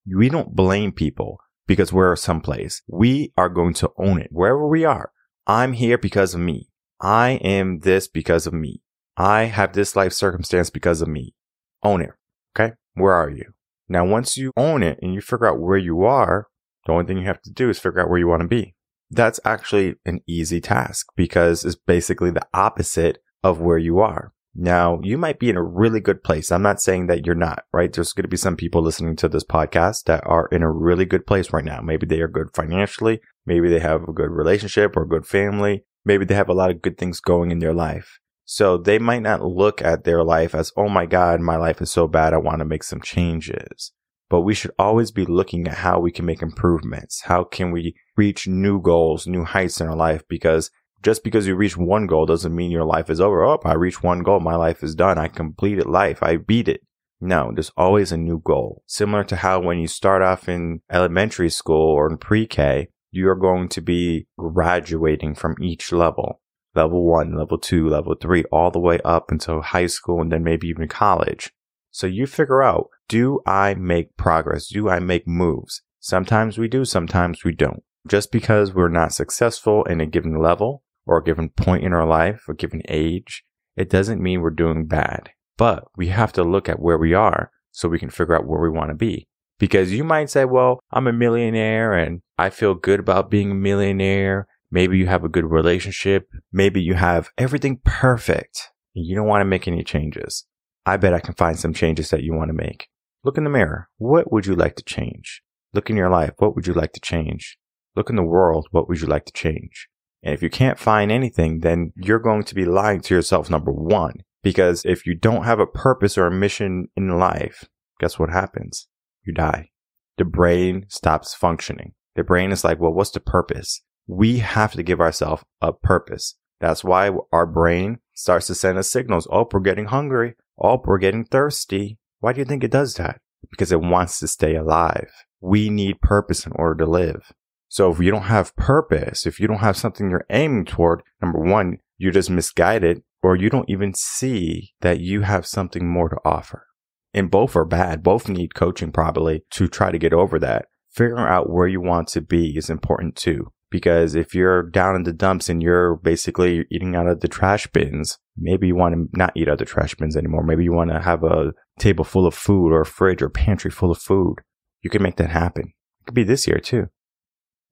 We 0.07 0.29
don't 0.29 0.57
blame 0.57 0.93
people 0.93 1.39
because 1.67 1.93
we're 1.93 2.17
someplace. 2.17 2.83
We 2.89 3.33
are 3.37 3.49
going 3.49 3.75
to 3.75 3.93
own 3.97 4.21
it 4.21 4.31
wherever 4.33 4.67
we 4.67 4.85
are. 4.85 5.13
I'm 5.47 5.73
here 5.73 5.99
because 5.99 6.35
of 6.35 6.41
me. 6.41 6.69
I 7.01 7.31
am 7.43 7.81
this 7.81 8.09
because 8.09 8.47
of 8.47 8.53
me. 8.53 8.83
I 9.17 9.45
have 9.45 9.73
this 9.73 9.97
life 9.97 10.13
circumstance 10.13 10.71
because 10.71 11.03
of 11.03 11.09
me. 11.09 11.35
Own 11.83 12.03
it. 12.03 12.11
Okay. 12.55 12.75
Where 12.95 13.15
are 13.15 13.31
you? 13.31 13.53
Now, 13.89 14.05
once 14.05 14.37
you 14.37 14.53
own 14.57 14.83
it 14.83 14.99
and 15.03 15.15
you 15.15 15.21
figure 15.21 15.47
out 15.47 15.61
where 15.61 15.79
you 15.79 16.05
are, 16.05 16.47
the 16.87 16.93
only 16.93 17.07
thing 17.07 17.19
you 17.19 17.27
have 17.27 17.43
to 17.43 17.53
do 17.53 17.69
is 17.69 17.79
figure 17.79 18.01
out 18.01 18.09
where 18.09 18.19
you 18.19 18.29
want 18.29 18.43
to 18.43 18.49
be. 18.49 18.75
That's 19.11 19.41
actually 19.45 19.97
an 20.07 20.21
easy 20.27 20.61
task 20.61 21.07
because 21.17 21.65
it's 21.65 21.75
basically 21.75 22.31
the 22.31 22.47
opposite 22.55 23.19
of 23.43 23.61
where 23.61 23.79
you 23.79 23.99
are. 23.99 24.33
Now, 24.55 24.99
you 25.03 25.17
might 25.17 25.39
be 25.39 25.49
in 25.49 25.57
a 25.57 25.63
really 25.63 26.01
good 26.01 26.25
place. 26.25 26.51
I'm 26.51 26.63
not 26.63 26.81
saying 26.81 27.07
that 27.07 27.25
you're 27.25 27.37
not, 27.37 27.65
right? 27.73 27.93
There's 27.93 28.13
going 28.13 28.25
to 28.25 28.29
be 28.29 28.37
some 28.37 28.57
people 28.57 28.83
listening 28.83 29.15
to 29.17 29.29
this 29.29 29.45
podcast 29.45 30.05
that 30.05 30.27
are 30.27 30.49
in 30.51 30.63
a 30.63 30.71
really 30.71 31.05
good 31.05 31.27
place 31.27 31.53
right 31.53 31.65
now. 31.65 31.81
Maybe 31.81 32.07
they 32.07 32.21
are 32.21 32.29
good 32.29 32.49
financially. 32.55 33.21
Maybe 33.47 33.69
they 33.69 33.79
have 33.79 34.03
a 34.03 34.13
good 34.13 34.31
relationship 34.31 34.97
or 34.97 35.03
a 35.03 35.09
good 35.09 35.27
family. 35.27 35.85
Maybe 36.05 36.25
they 36.25 36.35
have 36.35 36.49
a 36.49 36.55
lot 36.55 36.71
of 36.71 36.83
good 36.83 36.99
things 36.99 37.21
going 37.21 37.51
in 37.51 37.61
their 37.61 37.75
life. 37.75 38.19
So 38.45 38.77
they 38.77 38.99
might 38.99 39.23
not 39.23 39.45
look 39.45 39.81
at 39.81 40.03
their 40.03 40.25
life 40.25 40.57
as, 40.57 40.73
oh 40.77 40.89
my 40.89 41.07
God, 41.07 41.41
my 41.41 41.57
life 41.57 41.81
is 41.81 41.91
so 41.91 42.09
bad. 42.09 42.35
I 42.35 42.39
want 42.39 42.59
to 42.59 42.65
make 42.65 42.83
some 42.83 43.01
changes. 43.01 43.93
But 44.29 44.41
we 44.41 44.55
should 44.55 44.73
always 44.79 45.13
be 45.13 45.25
looking 45.25 45.69
at 45.69 45.79
how 45.79 46.01
we 46.01 46.11
can 46.11 46.25
make 46.25 46.43
improvements. 46.43 47.23
How 47.23 47.45
can 47.45 47.71
we 47.71 47.95
reach 48.17 48.49
new 48.49 48.81
goals, 48.81 49.27
new 49.27 49.45
heights 49.45 49.81
in 49.81 49.87
our 49.87 49.97
life? 49.97 50.23
Because 50.29 50.73
just 51.03 51.25
because 51.25 51.47
you 51.47 51.55
reach 51.55 51.77
one 51.77 52.07
goal 52.07 52.27
doesn't 52.27 52.55
mean 52.55 52.71
your 52.71 52.85
life 52.85 53.09
is 53.09 53.21
over. 53.21 53.45
Oh, 53.45 53.59
I 53.65 53.75
reached 53.75 54.03
one 54.03 54.23
goal. 54.23 54.41
My 54.41 54.57
life 54.57 54.83
is 54.83 54.95
done. 54.95 55.19
I 55.19 55.29
completed 55.29 55.87
life. 55.87 56.23
I 56.23 56.37
beat 56.37 56.69
it. 56.69 56.83
No, 57.21 57.51
there's 57.55 57.73
always 57.77 58.13
a 58.13 58.17
new 58.17 58.41
goal. 58.45 58.83
Similar 58.87 59.25
to 59.25 59.37
how 59.37 59.61
when 59.61 59.79
you 59.79 59.89
start 59.89 60.23
off 60.23 60.49
in 60.49 60.81
elementary 60.91 61.51
school 61.51 61.95
or 61.95 62.11
in 62.11 62.19
pre-K, 62.19 62.89
you're 63.11 63.35
going 63.35 63.69
to 63.71 63.81
be 63.81 64.27
graduating 64.39 65.35
from 65.35 65.57
each 65.61 65.93
level. 65.93 66.41
Level 66.75 67.05
one, 67.05 67.37
level 67.37 67.59
two, 67.59 67.89
level 67.89 68.15
three, 68.15 68.45
all 68.53 68.71
the 68.71 68.79
way 68.79 69.01
up 69.05 69.31
until 69.31 69.61
high 69.61 69.87
school 69.87 70.23
and 70.23 70.31
then 70.31 70.45
maybe 70.45 70.69
even 70.69 70.89
college. 70.89 71.51
So 71.91 72.07
you 72.07 72.27
figure 72.27 72.63
out, 72.63 72.89
do 73.09 73.41
I 73.45 73.75
make 73.75 74.17
progress? 74.17 74.69
Do 74.69 74.89
I 74.89 75.01
make 75.01 75.27
moves? 75.27 75.83
Sometimes 75.99 76.57
we 76.57 76.69
do, 76.69 76.85
sometimes 76.85 77.45
we 77.45 77.53
don't. 77.53 77.83
Just 78.07 78.31
because 78.31 78.73
we're 78.73 78.89
not 78.89 79.13
successful 79.13 79.85
in 79.85 80.01
a 80.01 80.07
given 80.07 80.39
level 80.41 80.85
or 81.11 81.19
a 81.19 81.25
given 81.25 81.49
point 81.49 81.83
in 81.83 81.93
our 81.93 82.07
life, 82.07 82.45
a 82.49 82.55
given 82.55 82.83
age, 82.89 83.43
it 83.77 83.91
doesn't 83.91 84.23
mean 84.23 84.41
we're 84.41 84.51
doing 84.51 84.87
bad. 84.87 85.31
But 85.59 85.89
we 85.97 86.07
have 86.07 86.33
to 86.35 86.45
look 86.45 86.69
at 86.69 86.79
where 86.79 86.97
we 86.97 87.15
are 87.15 87.51
so 87.73 87.89
we 87.89 87.99
can 87.99 88.11
figure 88.11 88.37
out 88.37 88.47
where 88.47 88.61
we 88.61 88.71
want 88.71 88.91
to 88.91 88.95
be. 88.95 89.27
Because 89.59 89.93
you 89.93 90.05
might 90.05 90.31
say, 90.31 90.45
well, 90.45 90.79
I'm 90.93 91.09
a 91.09 91.13
millionaire 91.13 91.93
and 91.95 92.23
I 92.39 92.49
feel 92.51 92.75
good 92.75 93.01
about 93.01 93.29
being 93.29 93.51
a 93.51 93.55
millionaire. 93.57 94.47
Maybe 94.71 94.99
you 94.99 95.09
have 95.09 95.25
a 95.25 95.29
good 95.29 95.51
relationship. 95.51 96.29
Maybe 96.53 96.81
you 96.81 96.95
have 96.95 97.31
everything 97.37 97.81
perfect 97.85 98.69
and 98.95 99.05
you 99.05 99.17
don't 99.17 99.27
want 99.27 99.41
to 99.41 99.47
make 99.47 99.67
any 99.67 99.83
changes. 99.83 100.47
I 100.87 100.97
bet 100.97 101.13
I 101.13 101.19
can 101.19 101.35
find 101.35 101.59
some 101.59 101.75
changes 101.75 102.11
that 102.11 102.23
you 102.23 102.35
want 102.35 102.51
to 102.51 102.55
make. 102.55 102.87
Look 103.25 103.37
in 103.37 103.43
the 103.43 103.51
mirror. 103.51 103.89
What 103.99 104.33
would 104.33 104.47
you 104.47 104.55
like 104.55 104.77
to 104.77 104.85
change? 104.85 105.43
Look 105.75 105.91
in 105.91 105.97
your 105.97 106.09
life. 106.09 106.35
What 106.39 106.55
would 106.55 106.69
you 106.69 106.73
like 106.73 106.93
to 106.93 107.01
change? 107.01 107.59
Look 107.97 108.11
in 108.11 108.17
the 108.17 108.23
world. 108.23 108.69
What 108.71 108.89
would 108.89 109.01
you 109.01 109.09
like 109.09 109.25
to 109.25 109.33
change? 109.33 109.89
And 110.23 110.35
if 110.35 110.43
you 110.43 110.51
can't 110.51 110.79
find 110.79 111.11
anything, 111.11 111.61
then 111.61 111.93
you're 111.97 112.19
going 112.19 112.45
to 112.45 112.55
be 112.55 112.65
lying 112.65 113.01
to 113.03 113.15
yourself, 113.15 113.49
number 113.49 113.73
one. 113.73 114.23
Because 114.43 114.83
if 114.85 115.07
you 115.07 115.15
don't 115.15 115.45
have 115.45 115.61
a 115.61 115.67
purpose 115.67 116.17
or 116.17 116.27
a 116.27 116.31
mission 116.31 116.89
in 116.97 117.19
life, 117.19 117.69
guess 117.99 118.19
what 118.19 118.31
happens? 118.31 118.89
You 119.25 119.33
die. 119.33 119.71
The 120.17 120.25
brain 120.25 120.87
stops 120.89 121.35
functioning. 121.35 121.95
The 122.17 122.25
brain 122.25 122.53
is 122.53 122.65
like, 122.65 122.81
well, 122.81 122.93
what's 122.93 123.11
the 123.11 123.21
purpose? 123.21 123.83
We 124.07 124.39
have 124.39 124.73
to 124.73 124.83
give 124.83 125.01
ourselves 125.01 125.45
a 125.61 125.73
purpose. 125.73 126.37
That's 126.61 126.85
why 126.85 127.11
our 127.33 127.47
brain 127.47 128.01
starts 128.13 128.47
to 128.49 128.55
send 128.55 128.77
us 128.77 128.91
signals. 128.91 129.27
Oh, 129.31 129.49
we're 129.51 129.61
getting 129.61 129.87
hungry. 129.87 130.35
Oh, 130.59 130.83
we're 130.85 130.99
getting 130.99 131.25
thirsty. 131.25 131.99
Why 132.19 132.33
do 132.33 132.41
you 132.41 132.45
think 132.45 132.65
it 132.65 132.71
does 132.71 132.95
that? 132.95 133.21
Because 133.51 133.73
it 133.73 133.81
wants 133.81 134.19
to 134.19 134.29
stay 134.29 134.57
alive. 134.57 135.11
We 135.41 135.71
need 135.71 136.03
purpose 136.03 136.45
in 136.45 136.53
order 136.55 136.85
to 136.85 136.91
live. 136.91 137.33
So 137.71 137.89
if 137.93 138.01
you 138.01 138.11
don't 138.11 138.23
have 138.23 138.57
purpose, 138.57 139.27
if 139.27 139.39
you 139.39 139.47
don't 139.47 139.59
have 139.59 139.77
something 139.77 140.11
you're 140.11 140.27
aiming 140.29 140.65
toward, 140.65 141.05
number 141.23 141.39
one, 141.39 141.79
you're 141.99 142.11
just 142.11 142.29
misguided 142.29 143.03
or 143.23 143.37
you 143.37 143.49
don't 143.49 143.71
even 143.71 143.95
see 143.95 144.73
that 144.81 144.99
you 144.99 145.21
have 145.21 145.47
something 145.47 145.89
more 145.89 146.09
to 146.09 146.17
offer. 146.25 146.67
And 147.15 147.31
both 147.31 147.55
are 147.55 147.65
bad. 147.65 148.03
Both 148.03 148.29
need 148.29 148.57
coaching 148.57 148.91
probably 148.91 149.45
to 149.51 149.69
try 149.69 149.93
to 149.93 150.01
get 150.01 150.13
over 150.13 150.41
that. 150.41 150.67
Figuring 150.91 151.25
out 151.25 151.49
where 151.49 151.69
you 151.69 151.81
want 151.81 152.09
to 152.09 152.21
be 152.21 152.57
is 152.57 152.71
important 152.71 153.15
too. 153.15 153.53
Because 153.71 154.17
if 154.17 154.35
you're 154.35 154.65
down 154.65 154.97
in 154.97 155.05
the 155.05 155.13
dumps 155.13 155.49
and 155.49 155.63
you're 155.63 155.95
basically 155.95 156.65
eating 156.73 156.97
out 156.97 157.07
of 157.07 157.21
the 157.21 157.29
trash 157.29 157.69
bins, 157.69 158.19
maybe 158.37 158.67
you 158.67 158.75
want 158.75 158.97
to 158.97 159.17
not 159.17 159.33
eat 159.37 159.47
out 159.47 159.53
of 159.53 159.59
the 159.59 159.65
trash 159.65 159.95
bins 159.95 160.17
anymore. 160.17 160.43
Maybe 160.43 160.65
you 160.65 160.73
want 160.73 160.91
to 160.91 161.01
have 161.01 161.23
a 161.23 161.53
table 161.79 162.03
full 162.03 162.27
of 162.27 162.35
food 162.35 162.73
or 162.73 162.81
a 162.81 162.87
fridge 162.87 163.23
or 163.23 163.31
pantry 163.31 163.71
full 163.71 163.93
of 163.93 163.99
food. 163.99 164.39
You 164.83 164.91
can 164.91 165.05
make 165.05 165.19
that 165.19 165.31
happen. 165.31 165.73
It 166.01 166.07
could 166.07 166.15
be 166.15 166.25
this 166.25 166.49
year 166.49 166.59
too 166.59 166.89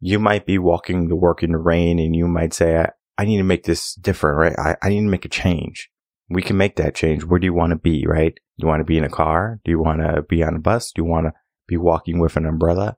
you 0.01 0.19
might 0.19 0.47
be 0.47 0.59
walking 0.59 1.09
to 1.09 1.17
work 1.17 1.43
in 1.43 1.53
the 1.53 1.59
rain 1.59 1.99
and 1.99 2.15
you 2.15 2.27
might 2.29 2.55
say, 2.55 2.77
I, 2.77 2.91
I 3.17 3.25
need 3.25 3.39
to 3.39 3.45
make 3.45 3.65
this 3.65 3.95
different, 3.95 4.39
right? 4.39 4.59
I, 4.59 4.87
I 4.87 4.89
need 4.91 5.01
to 5.01 5.09
make 5.09 5.25
a 5.25 5.29
change. 5.29 5.91
We 6.31 6.43
can 6.43 6.57
make 6.57 6.77
that 6.77 6.95
change. 6.95 7.25
Where 7.25 7.41
do 7.41 7.47
you 7.47 7.55
want 7.55 7.71
to 7.71 7.77
be, 7.77 8.07
right? 8.07 8.35
Do 8.35 8.65
you 8.65 8.69
want 8.69 8.81
to 8.81 8.85
be 8.85 8.99
in 8.99 9.05
a 9.05 9.11
car? 9.11 9.61
Do 9.65 9.71
you 9.71 9.81
want 9.81 10.01
to 10.01 10.23
be 10.23 10.43
on 10.43 10.55
a 10.55 10.61
bus? 10.61 10.93
Do 10.93 11.03
you 11.03 11.07
want 11.07 11.27
to 11.27 11.33
be 11.67 11.77
walking 11.77 12.19
with 12.19 12.37
an 12.37 12.47
umbrella? 12.47 12.97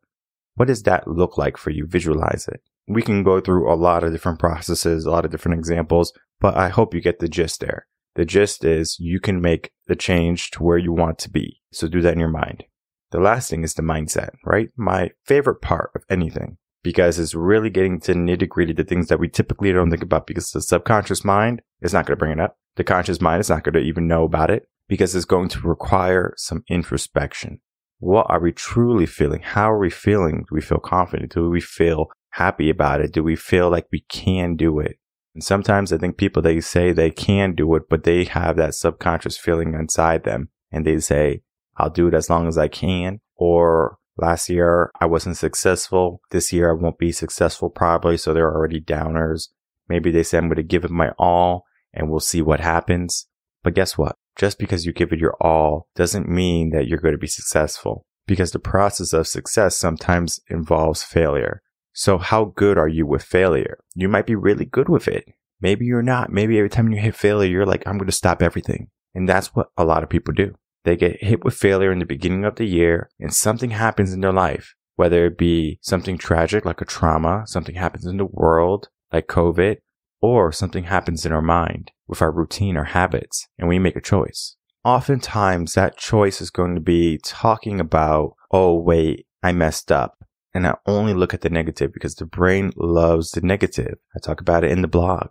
What 0.56 0.68
does 0.68 0.82
that 0.82 1.08
look 1.08 1.38
like 1.38 1.56
for 1.56 1.70
you? 1.70 1.86
Visualize 1.86 2.48
it. 2.48 2.60
We 2.86 3.02
can 3.02 3.22
go 3.22 3.40
through 3.40 3.72
a 3.72 3.76
lot 3.76 4.02
of 4.02 4.12
different 4.12 4.38
processes, 4.38 5.06
a 5.06 5.10
lot 5.10 5.24
of 5.24 5.30
different 5.30 5.58
examples, 5.58 6.12
but 6.40 6.56
I 6.56 6.68
hope 6.68 6.92
you 6.92 7.00
get 7.00 7.20
the 7.20 7.28
gist 7.28 7.60
there. 7.60 7.86
The 8.16 8.24
gist 8.24 8.64
is 8.64 8.98
you 8.98 9.20
can 9.20 9.40
make 9.40 9.70
the 9.86 9.94
change 9.94 10.50
to 10.52 10.62
where 10.62 10.78
you 10.78 10.92
want 10.92 11.18
to 11.20 11.30
be. 11.30 11.62
So 11.72 11.86
do 11.86 12.02
that 12.02 12.14
in 12.14 12.18
your 12.18 12.28
mind. 12.28 12.64
The 13.12 13.20
last 13.20 13.48
thing 13.48 13.62
is 13.62 13.74
the 13.74 13.82
mindset, 13.82 14.30
right? 14.44 14.70
My 14.76 15.12
favorite 15.24 15.62
part 15.62 15.92
of 15.94 16.02
anything 16.10 16.58
because 16.82 17.18
it's 17.18 17.34
really 17.34 17.70
getting 17.70 18.00
to 18.00 18.14
nitty 18.14 18.48
gritty 18.48 18.72
the 18.72 18.84
things 18.84 19.08
that 19.08 19.20
we 19.20 19.28
typically 19.28 19.72
don't 19.72 19.90
think 19.90 20.02
about 20.02 20.26
because 20.26 20.50
the 20.50 20.62
subconscious 20.62 21.24
mind 21.24 21.62
is 21.80 21.92
not 21.92 22.06
going 22.06 22.16
to 22.16 22.18
bring 22.18 22.32
it 22.32 22.40
up. 22.40 22.56
The 22.76 22.84
conscious 22.84 23.20
mind 23.20 23.40
is 23.40 23.50
not 23.50 23.64
going 23.64 23.74
to 23.74 23.80
even 23.80 24.08
know 24.08 24.24
about 24.24 24.50
it 24.50 24.68
because 24.88 25.14
it's 25.14 25.24
going 25.24 25.48
to 25.50 25.60
require 25.60 26.34
some 26.36 26.64
introspection. 26.68 27.60
What 27.98 28.26
are 28.30 28.40
we 28.40 28.52
truly 28.52 29.06
feeling? 29.06 29.42
How 29.42 29.70
are 29.70 29.78
we 29.78 29.90
feeling? 29.90 30.46
Do 30.48 30.54
we 30.54 30.62
feel 30.62 30.78
confident? 30.78 31.32
Do 31.32 31.50
we 31.50 31.60
feel 31.60 32.10
happy 32.30 32.70
about 32.70 33.00
it? 33.00 33.12
Do 33.12 33.22
we 33.22 33.36
feel 33.36 33.70
like 33.70 33.86
we 33.92 34.04
can 34.08 34.56
do 34.56 34.80
it? 34.80 34.98
And 35.34 35.44
sometimes 35.44 35.92
I 35.92 35.98
think 35.98 36.16
people, 36.16 36.42
they 36.42 36.60
say 36.60 36.92
they 36.92 37.10
can 37.10 37.54
do 37.54 37.74
it, 37.74 37.88
but 37.88 38.04
they 38.04 38.24
have 38.24 38.56
that 38.56 38.74
subconscious 38.74 39.36
feeling 39.36 39.74
inside 39.74 40.24
them 40.24 40.48
and 40.72 40.86
they 40.86 40.98
say, 40.98 41.42
I'll 41.76 41.90
do 41.90 42.08
it 42.08 42.14
as 42.14 42.28
long 42.28 42.48
as 42.48 42.58
I 42.58 42.68
can, 42.68 43.20
or 43.36 43.98
Last 44.20 44.50
year, 44.50 44.90
I 45.00 45.06
wasn't 45.06 45.38
successful. 45.38 46.20
This 46.30 46.52
year, 46.52 46.70
I 46.70 46.74
won't 46.74 46.98
be 46.98 47.10
successful 47.10 47.70
probably. 47.70 48.18
So 48.18 48.34
they're 48.34 48.54
already 48.54 48.80
downers. 48.80 49.48
Maybe 49.88 50.10
they 50.10 50.22
say 50.22 50.36
I'm 50.36 50.48
going 50.48 50.56
to 50.56 50.62
give 50.62 50.84
it 50.84 50.90
my 50.90 51.10
all 51.18 51.64
and 51.94 52.10
we'll 52.10 52.20
see 52.20 52.42
what 52.42 52.60
happens. 52.60 53.26
But 53.62 53.74
guess 53.74 53.96
what? 53.96 54.16
Just 54.36 54.58
because 54.58 54.84
you 54.84 54.92
give 54.92 55.12
it 55.12 55.18
your 55.18 55.36
all 55.40 55.88
doesn't 55.96 56.28
mean 56.28 56.70
that 56.70 56.86
you're 56.86 57.00
going 57.00 57.14
to 57.14 57.18
be 57.18 57.26
successful. 57.26 58.04
because 58.30 58.52
the 58.52 58.60
process 58.60 59.12
of 59.12 59.26
success 59.26 59.76
sometimes 59.76 60.38
involves 60.48 61.02
failure. 61.02 61.62
So 61.92 62.16
how 62.16 62.52
good 62.54 62.78
are 62.78 62.86
you 62.86 63.04
with 63.04 63.24
failure? 63.24 63.78
You 63.96 64.08
might 64.08 64.24
be 64.24 64.36
really 64.36 64.64
good 64.64 64.88
with 64.88 65.08
it. 65.08 65.24
Maybe 65.60 65.84
you're 65.84 66.00
not. 66.00 66.30
Maybe 66.30 66.56
every 66.56 66.70
time 66.70 66.92
you 66.92 67.00
hit 67.00 67.16
failure, 67.16 67.50
you're 67.50 67.66
like, 67.66 67.82
I'm 67.86 67.98
going 67.98 68.06
to 68.06 68.12
stop 68.12 68.40
everything. 68.40 68.86
And 69.16 69.28
that's 69.28 69.48
what 69.48 69.70
a 69.76 69.84
lot 69.84 70.04
of 70.04 70.08
people 70.08 70.32
do. 70.32 70.54
They 70.84 70.96
get 70.96 71.22
hit 71.22 71.44
with 71.44 71.54
failure 71.54 71.92
in 71.92 71.98
the 71.98 72.06
beginning 72.06 72.44
of 72.44 72.56
the 72.56 72.64
year 72.64 73.10
and 73.18 73.32
something 73.32 73.70
happens 73.70 74.12
in 74.12 74.20
their 74.20 74.32
life, 74.32 74.74
whether 74.96 75.26
it 75.26 75.38
be 75.38 75.78
something 75.82 76.16
tragic 76.16 76.64
like 76.64 76.80
a 76.80 76.86
trauma, 76.86 77.44
something 77.46 77.74
happens 77.74 78.06
in 78.06 78.16
the 78.16 78.24
world 78.24 78.88
like 79.12 79.26
COVID, 79.26 79.78
or 80.22 80.52
something 80.52 80.84
happens 80.84 81.26
in 81.26 81.32
our 81.32 81.42
mind 81.42 81.90
with 82.06 82.22
our 82.22 82.30
routine 82.32 82.76
or 82.76 82.84
habits 82.84 83.48
and 83.58 83.68
we 83.68 83.78
make 83.78 83.96
a 83.96 84.00
choice. 84.00 84.56
Oftentimes 84.84 85.74
that 85.74 85.98
choice 85.98 86.40
is 86.40 86.50
going 86.50 86.74
to 86.74 86.80
be 86.80 87.18
talking 87.22 87.80
about, 87.80 88.34
oh 88.50 88.74
wait, 88.74 89.26
I 89.42 89.52
messed 89.52 89.92
up. 89.92 90.16
And 90.52 90.66
I 90.66 90.76
only 90.86 91.14
look 91.14 91.32
at 91.32 91.42
the 91.42 91.50
negative 91.50 91.92
because 91.92 92.16
the 92.16 92.26
brain 92.26 92.72
loves 92.76 93.30
the 93.30 93.40
negative. 93.40 93.98
I 94.16 94.18
talk 94.18 94.40
about 94.40 94.64
it 94.64 94.72
in 94.72 94.82
the 94.82 94.88
blog. 94.88 95.28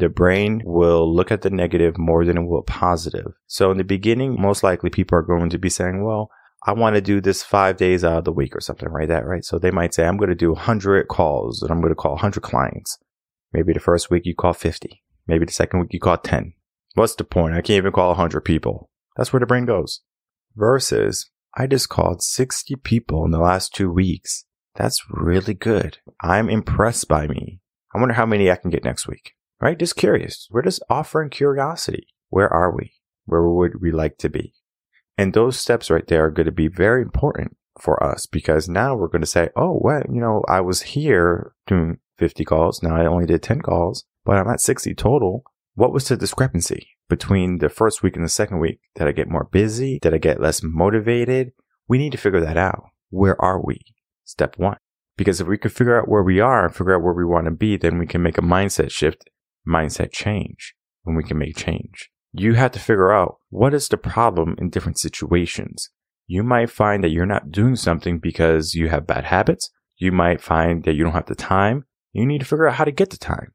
The 0.00 0.08
brain 0.08 0.62
will 0.64 1.14
look 1.14 1.30
at 1.30 1.42
the 1.42 1.50
negative 1.50 1.98
more 1.98 2.24
than 2.24 2.38
it 2.38 2.46
will 2.46 2.62
positive. 2.62 3.34
So 3.46 3.70
in 3.70 3.76
the 3.76 3.84
beginning, 3.84 4.40
most 4.40 4.62
likely 4.62 4.88
people 4.88 5.18
are 5.18 5.22
going 5.22 5.50
to 5.50 5.58
be 5.58 5.68
saying, 5.68 6.02
well, 6.02 6.30
I 6.66 6.72
want 6.72 6.94
to 6.94 7.02
do 7.02 7.20
this 7.20 7.42
five 7.42 7.76
days 7.76 8.02
out 8.02 8.16
of 8.16 8.24
the 8.24 8.32
week 8.32 8.56
or 8.56 8.62
something 8.62 8.90
like 8.90 9.08
that, 9.08 9.26
right? 9.26 9.44
So 9.44 9.58
they 9.58 9.70
might 9.70 9.92
say, 9.92 10.06
I'm 10.06 10.16
going 10.16 10.30
to 10.30 10.34
do 10.34 10.52
100 10.52 11.08
calls 11.08 11.60
and 11.60 11.70
I'm 11.70 11.82
going 11.82 11.90
to 11.90 11.94
call 11.94 12.12
100 12.12 12.42
clients. 12.42 12.96
Maybe 13.52 13.74
the 13.74 13.78
first 13.78 14.10
week 14.10 14.24
you 14.24 14.34
call 14.34 14.54
50. 14.54 15.02
Maybe 15.26 15.44
the 15.44 15.52
second 15.52 15.80
week 15.80 15.92
you 15.92 16.00
call 16.00 16.16
10. 16.16 16.54
What's 16.94 17.14
the 17.14 17.24
point? 17.24 17.52
I 17.52 17.60
can't 17.60 17.76
even 17.76 17.92
call 17.92 18.08
100 18.08 18.40
people. 18.40 18.88
That's 19.16 19.34
where 19.34 19.40
the 19.40 19.46
brain 19.46 19.66
goes. 19.66 20.00
Versus, 20.56 21.30
I 21.54 21.66
just 21.66 21.90
called 21.90 22.22
60 22.22 22.76
people 22.76 23.26
in 23.26 23.32
the 23.32 23.38
last 23.38 23.74
two 23.74 23.92
weeks. 23.92 24.46
That's 24.76 25.02
really 25.10 25.54
good. 25.54 25.98
I'm 26.22 26.48
impressed 26.48 27.06
by 27.06 27.26
me. 27.26 27.60
I 27.94 27.98
wonder 27.98 28.14
how 28.14 28.24
many 28.24 28.50
I 28.50 28.56
can 28.56 28.70
get 28.70 28.82
next 28.82 29.06
week. 29.06 29.34
Right? 29.60 29.78
Just 29.78 29.96
curious. 29.96 30.48
We're 30.50 30.62
just 30.62 30.82
offering 30.88 31.30
curiosity. 31.30 32.08
Where 32.30 32.52
are 32.52 32.74
we? 32.74 32.94
Where 33.26 33.42
would 33.42 33.80
we 33.80 33.92
like 33.92 34.16
to 34.18 34.28
be? 34.28 34.54
And 35.18 35.34
those 35.34 35.58
steps 35.58 35.90
right 35.90 36.06
there 36.06 36.26
are 36.26 36.30
going 36.30 36.46
to 36.46 36.52
be 36.52 36.68
very 36.68 37.02
important 37.02 37.56
for 37.78 38.02
us 38.02 38.26
because 38.26 38.68
now 38.68 38.94
we're 38.94 39.08
going 39.08 39.20
to 39.20 39.26
say, 39.26 39.50
oh, 39.56 39.78
well, 39.80 40.02
you 40.10 40.20
know, 40.20 40.42
I 40.48 40.60
was 40.60 40.82
here 40.82 41.52
doing 41.66 41.98
50 42.18 42.44
calls. 42.44 42.82
Now 42.82 42.96
I 42.96 43.06
only 43.06 43.26
did 43.26 43.42
10 43.42 43.60
calls, 43.60 44.04
but 44.24 44.36
I'm 44.36 44.48
at 44.48 44.60
60 44.60 44.94
total. 44.94 45.44
What 45.74 45.92
was 45.92 46.08
the 46.08 46.16
discrepancy 46.16 46.88
between 47.08 47.58
the 47.58 47.68
first 47.68 48.02
week 48.02 48.16
and 48.16 48.24
the 48.24 48.30
second 48.30 48.60
week? 48.60 48.80
Did 48.94 49.08
I 49.08 49.12
get 49.12 49.28
more 49.28 49.44
busy? 49.44 49.98
Did 50.00 50.14
I 50.14 50.18
get 50.18 50.40
less 50.40 50.62
motivated? 50.62 51.52
We 51.88 51.98
need 51.98 52.12
to 52.12 52.18
figure 52.18 52.40
that 52.40 52.56
out. 52.56 52.84
Where 53.10 53.40
are 53.40 53.64
we? 53.64 53.80
Step 54.24 54.58
one. 54.58 54.76
Because 55.16 55.40
if 55.40 55.46
we 55.46 55.58
could 55.58 55.72
figure 55.72 55.98
out 55.98 56.08
where 56.08 56.22
we 56.22 56.40
are 56.40 56.64
and 56.64 56.74
figure 56.74 56.94
out 56.94 57.02
where 57.02 57.12
we 57.12 57.24
want 57.24 57.44
to 57.44 57.50
be, 57.50 57.76
then 57.76 57.98
we 57.98 58.06
can 58.06 58.22
make 58.22 58.38
a 58.38 58.42
mindset 58.42 58.90
shift, 58.90 59.29
mindset 59.66 60.12
change, 60.12 60.74
and 61.04 61.16
we 61.16 61.24
can 61.24 61.38
make 61.38 61.56
change. 61.56 62.10
You 62.32 62.54
have 62.54 62.72
to 62.72 62.78
figure 62.78 63.12
out 63.12 63.38
what 63.48 63.74
is 63.74 63.88
the 63.88 63.96
problem 63.96 64.54
in 64.58 64.70
different 64.70 64.98
situations. 64.98 65.90
You 66.26 66.42
might 66.44 66.70
find 66.70 67.02
that 67.02 67.10
you're 67.10 67.26
not 67.26 67.50
doing 67.50 67.74
something 67.74 68.20
because 68.20 68.74
you 68.74 68.88
have 68.88 69.06
bad 69.06 69.24
habits. 69.24 69.70
You 69.96 70.12
might 70.12 70.40
find 70.40 70.84
that 70.84 70.94
you 70.94 71.02
don't 71.02 71.12
have 71.12 71.26
the 71.26 71.34
time. 71.34 71.86
You 72.12 72.24
need 72.24 72.38
to 72.38 72.44
figure 72.44 72.68
out 72.68 72.76
how 72.76 72.84
to 72.84 72.92
get 72.92 73.10
the 73.10 73.16
time. 73.16 73.52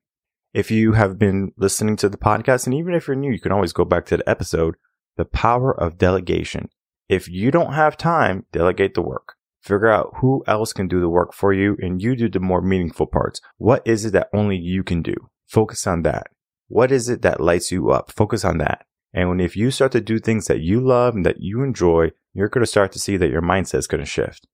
If 0.53 0.71
you 0.71 0.93
have 0.93 1.17
been 1.17 1.51
listening 1.57 1.95
to 1.97 2.09
the 2.09 2.17
podcast, 2.17 2.65
and 2.65 2.73
even 2.73 2.93
if 2.93 3.07
you're 3.07 3.15
new, 3.15 3.31
you 3.31 3.39
can 3.39 3.51
always 3.51 3.73
go 3.73 3.85
back 3.85 4.05
to 4.07 4.17
the 4.17 4.29
episode, 4.29 4.75
The 5.17 5.25
Power 5.25 5.77
of 5.77 5.97
Delegation. 5.97 6.69
If 7.07 7.29
you 7.29 7.51
don't 7.51 7.73
have 7.73 7.97
time, 7.97 8.45
delegate 8.51 8.93
the 8.93 9.01
work. 9.01 9.35
Figure 9.61 9.89
out 9.89 10.13
who 10.21 10.43
else 10.47 10.73
can 10.73 10.87
do 10.87 10.99
the 10.99 11.09
work 11.09 11.33
for 11.33 11.51
you 11.51 11.75
and 11.81 12.01
you 12.01 12.15
do 12.15 12.29
the 12.29 12.39
more 12.39 12.61
meaningful 12.61 13.07
parts. 13.07 13.41
What 13.57 13.81
is 13.85 14.05
it 14.05 14.11
that 14.11 14.29
only 14.33 14.57
you 14.57 14.83
can 14.83 15.01
do? 15.01 15.15
Focus 15.47 15.85
on 15.87 16.03
that. 16.03 16.27
What 16.67 16.91
is 16.91 17.09
it 17.09 17.21
that 17.21 17.41
lights 17.41 17.71
you 17.71 17.91
up? 17.91 18.11
Focus 18.11 18.43
on 18.43 18.57
that. 18.59 18.85
And 19.13 19.29
when 19.29 19.39
if 19.39 19.55
you 19.55 19.71
start 19.71 19.91
to 19.93 20.01
do 20.01 20.19
things 20.19 20.47
that 20.47 20.61
you 20.61 20.81
love 20.81 21.15
and 21.15 21.25
that 21.25 21.39
you 21.39 21.63
enjoy, 21.63 22.11
you're 22.33 22.49
going 22.49 22.63
to 22.63 22.69
start 22.69 22.91
to 22.93 22.99
see 22.99 23.17
that 23.17 23.29
your 23.29 23.41
mindset 23.41 23.79
is 23.79 23.87
going 23.87 24.03
to 24.03 24.05
shift 24.05 24.47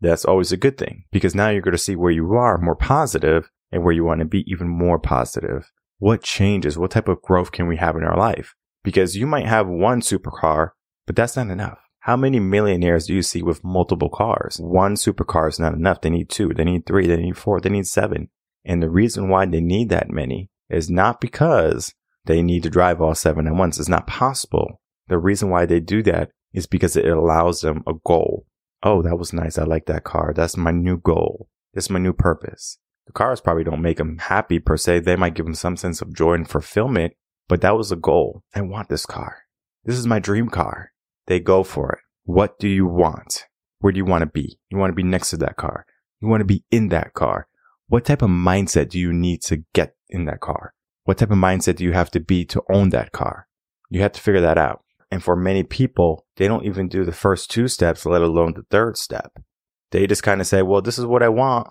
that's 0.00 0.24
always 0.24 0.52
a 0.52 0.56
good 0.56 0.78
thing 0.78 1.04
because 1.10 1.34
now 1.34 1.48
you're 1.48 1.62
going 1.62 1.72
to 1.72 1.78
see 1.78 1.96
where 1.96 2.10
you 2.10 2.34
are 2.34 2.58
more 2.58 2.76
positive 2.76 3.50
and 3.72 3.82
where 3.82 3.92
you 3.92 4.04
want 4.04 4.20
to 4.20 4.24
be 4.24 4.44
even 4.50 4.68
more 4.68 4.98
positive. 4.98 5.72
What 5.98 6.22
changes? 6.22 6.78
What 6.78 6.92
type 6.92 7.08
of 7.08 7.22
growth 7.22 7.52
can 7.52 7.66
we 7.66 7.76
have 7.76 7.96
in 7.96 8.04
our 8.04 8.16
life? 8.16 8.54
Because 8.84 9.16
you 9.16 9.26
might 9.26 9.46
have 9.46 9.66
one 9.66 10.00
supercar, 10.00 10.70
but 11.06 11.16
that's 11.16 11.36
not 11.36 11.50
enough. 11.50 11.80
How 12.00 12.16
many 12.16 12.38
millionaires 12.38 13.06
do 13.06 13.14
you 13.14 13.22
see 13.22 13.42
with 13.42 13.64
multiple 13.64 14.08
cars? 14.08 14.58
One 14.60 14.94
supercar 14.94 15.48
is 15.48 15.58
not 15.58 15.74
enough. 15.74 16.00
They 16.00 16.10
need 16.10 16.30
two, 16.30 16.54
they 16.54 16.64
need 16.64 16.86
three, 16.86 17.06
they 17.06 17.16
need 17.16 17.36
four, 17.36 17.60
they 17.60 17.68
need 17.68 17.86
seven. 17.86 18.30
And 18.68 18.80
the 18.80 18.90
reason 18.90 19.28
why 19.28 19.46
they 19.46 19.60
need 19.60 19.88
that 19.88 20.10
many 20.10 20.50
is 20.70 20.88
not 20.88 21.20
because 21.20 21.92
they 22.26 22.42
need 22.42 22.62
to 22.62 22.70
drive 22.70 23.00
all 23.00 23.16
seven 23.16 23.48
at 23.48 23.54
once. 23.54 23.80
It's 23.80 23.88
not 23.88 24.06
possible. 24.06 24.80
The 25.08 25.18
reason 25.18 25.50
why 25.50 25.66
they 25.66 25.80
do 25.80 26.04
that 26.04 26.30
is 26.52 26.66
because 26.66 26.94
it 26.94 27.08
allows 27.08 27.62
them 27.62 27.82
a 27.86 27.94
goal 28.04 28.46
oh, 28.82 29.02
that 29.02 29.16
was 29.16 29.32
nice. 29.32 29.58
I 29.58 29.64
like 29.64 29.86
that 29.86 30.04
car. 30.04 30.32
That's 30.34 30.56
my 30.56 30.70
new 30.70 30.98
goal. 30.98 31.48
That's 31.74 31.90
my 31.90 31.98
new 31.98 32.12
purpose. 32.12 32.78
The 33.06 33.12
cars 33.12 33.40
probably 33.40 33.64
don't 33.64 33.82
make 33.82 33.96
them 33.96 34.18
happy 34.18 34.58
per 34.58 34.76
se. 34.76 35.00
They 35.00 35.16
might 35.16 35.34
give 35.34 35.46
them 35.46 35.54
some 35.54 35.76
sense 35.76 36.02
of 36.02 36.14
joy 36.14 36.34
and 36.34 36.48
fulfillment, 36.48 37.14
but 37.48 37.60
that 37.62 37.76
was 37.76 37.90
a 37.90 37.96
goal. 37.96 38.42
I 38.54 38.60
want 38.60 38.88
this 38.88 39.06
car. 39.06 39.44
This 39.84 39.96
is 39.96 40.06
my 40.06 40.18
dream 40.18 40.48
car. 40.48 40.92
They 41.26 41.40
go 41.40 41.62
for 41.62 41.92
it. 41.92 41.98
What 42.24 42.58
do 42.58 42.68
you 42.68 42.86
want? 42.86 43.46
Where 43.80 43.92
do 43.92 43.98
you 43.98 44.04
want 44.04 44.22
to 44.22 44.26
be? 44.26 44.58
You 44.70 44.78
want 44.78 44.90
to 44.90 44.96
be 44.96 45.02
next 45.02 45.30
to 45.30 45.36
that 45.38 45.56
car. 45.56 45.86
You 46.20 46.28
want 46.28 46.40
to 46.40 46.46
be 46.46 46.64
in 46.70 46.88
that 46.88 47.14
car. 47.14 47.48
What 47.88 48.04
type 48.04 48.20
of 48.20 48.28
mindset 48.28 48.90
do 48.90 48.98
you 48.98 49.14
need 49.14 49.40
to 49.44 49.64
get 49.72 49.94
in 50.10 50.26
that 50.26 50.40
car? 50.40 50.74
What 51.04 51.16
type 51.16 51.30
of 51.30 51.38
mindset 51.38 51.76
do 51.76 51.84
you 51.84 51.92
have 51.92 52.10
to 52.10 52.20
be 52.20 52.44
to 52.44 52.62
own 52.70 52.90
that 52.90 53.12
car? 53.12 53.48
You 53.88 54.02
have 54.02 54.12
to 54.12 54.20
figure 54.20 54.42
that 54.42 54.58
out. 54.58 54.82
And 55.10 55.22
for 55.22 55.34
many 55.34 55.62
people, 55.62 56.26
they 56.36 56.48
don't 56.48 56.66
even 56.66 56.88
do 56.88 57.06
the 57.06 57.12
first 57.12 57.50
two 57.50 57.66
steps, 57.66 58.04
let 58.04 58.20
alone 58.20 58.52
the 58.52 58.66
third 58.70 58.98
step. 58.98 59.38
They 59.90 60.06
just 60.06 60.22
kind 60.22 60.42
of 60.42 60.46
say, 60.46 60.60
well, 60.60 60.82
this 60.82 60.98
is 60.98 61.06
what 61.06 61.22
I 61.22 61.30
want. 61.30 61.68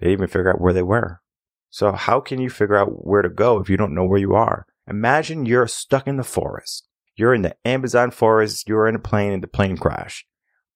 They 0.00 0.12
even 0.12 0.26
figure 0.26 0.52
out 0.52 0.60
where 0.60 0.74
they 0.74 0.82
were. 0.82 1.22
So 1.70 1.92
how 1.92 2.20
can 2.20 2.42
you 2.42 2.50
figure 2.50 2.76
out 2.76 3.06
where 3.06 3.22
to 3.22 3.30
go 3.30 3.58
if 3.58 3.70
you 3.70 3.78
don't 3.78 3.94
know 3.94 4.04
where 4.04 4.20
you 4.20 4.34
are? 4.34 4.66
Imagine 4.86 5.46
you're 5.46 5.66
stuck 5.66 6.06
in 6.06 6.18
the 6.18 6.24
forest. 6.24 6.86
You're 7.16 7.32
in 7.32 7.40
the 7.40 7.56
Amazon 7.64 8.10
forest. 8.10 8.68
You're 8.68 8.86
in 8.86 8.96
a 8.96 8.98
plane 8.98 9.32
and 9.32 9.42
the 9.42 9.48
plane 9.48 9.78
crashed. 9.78 10.26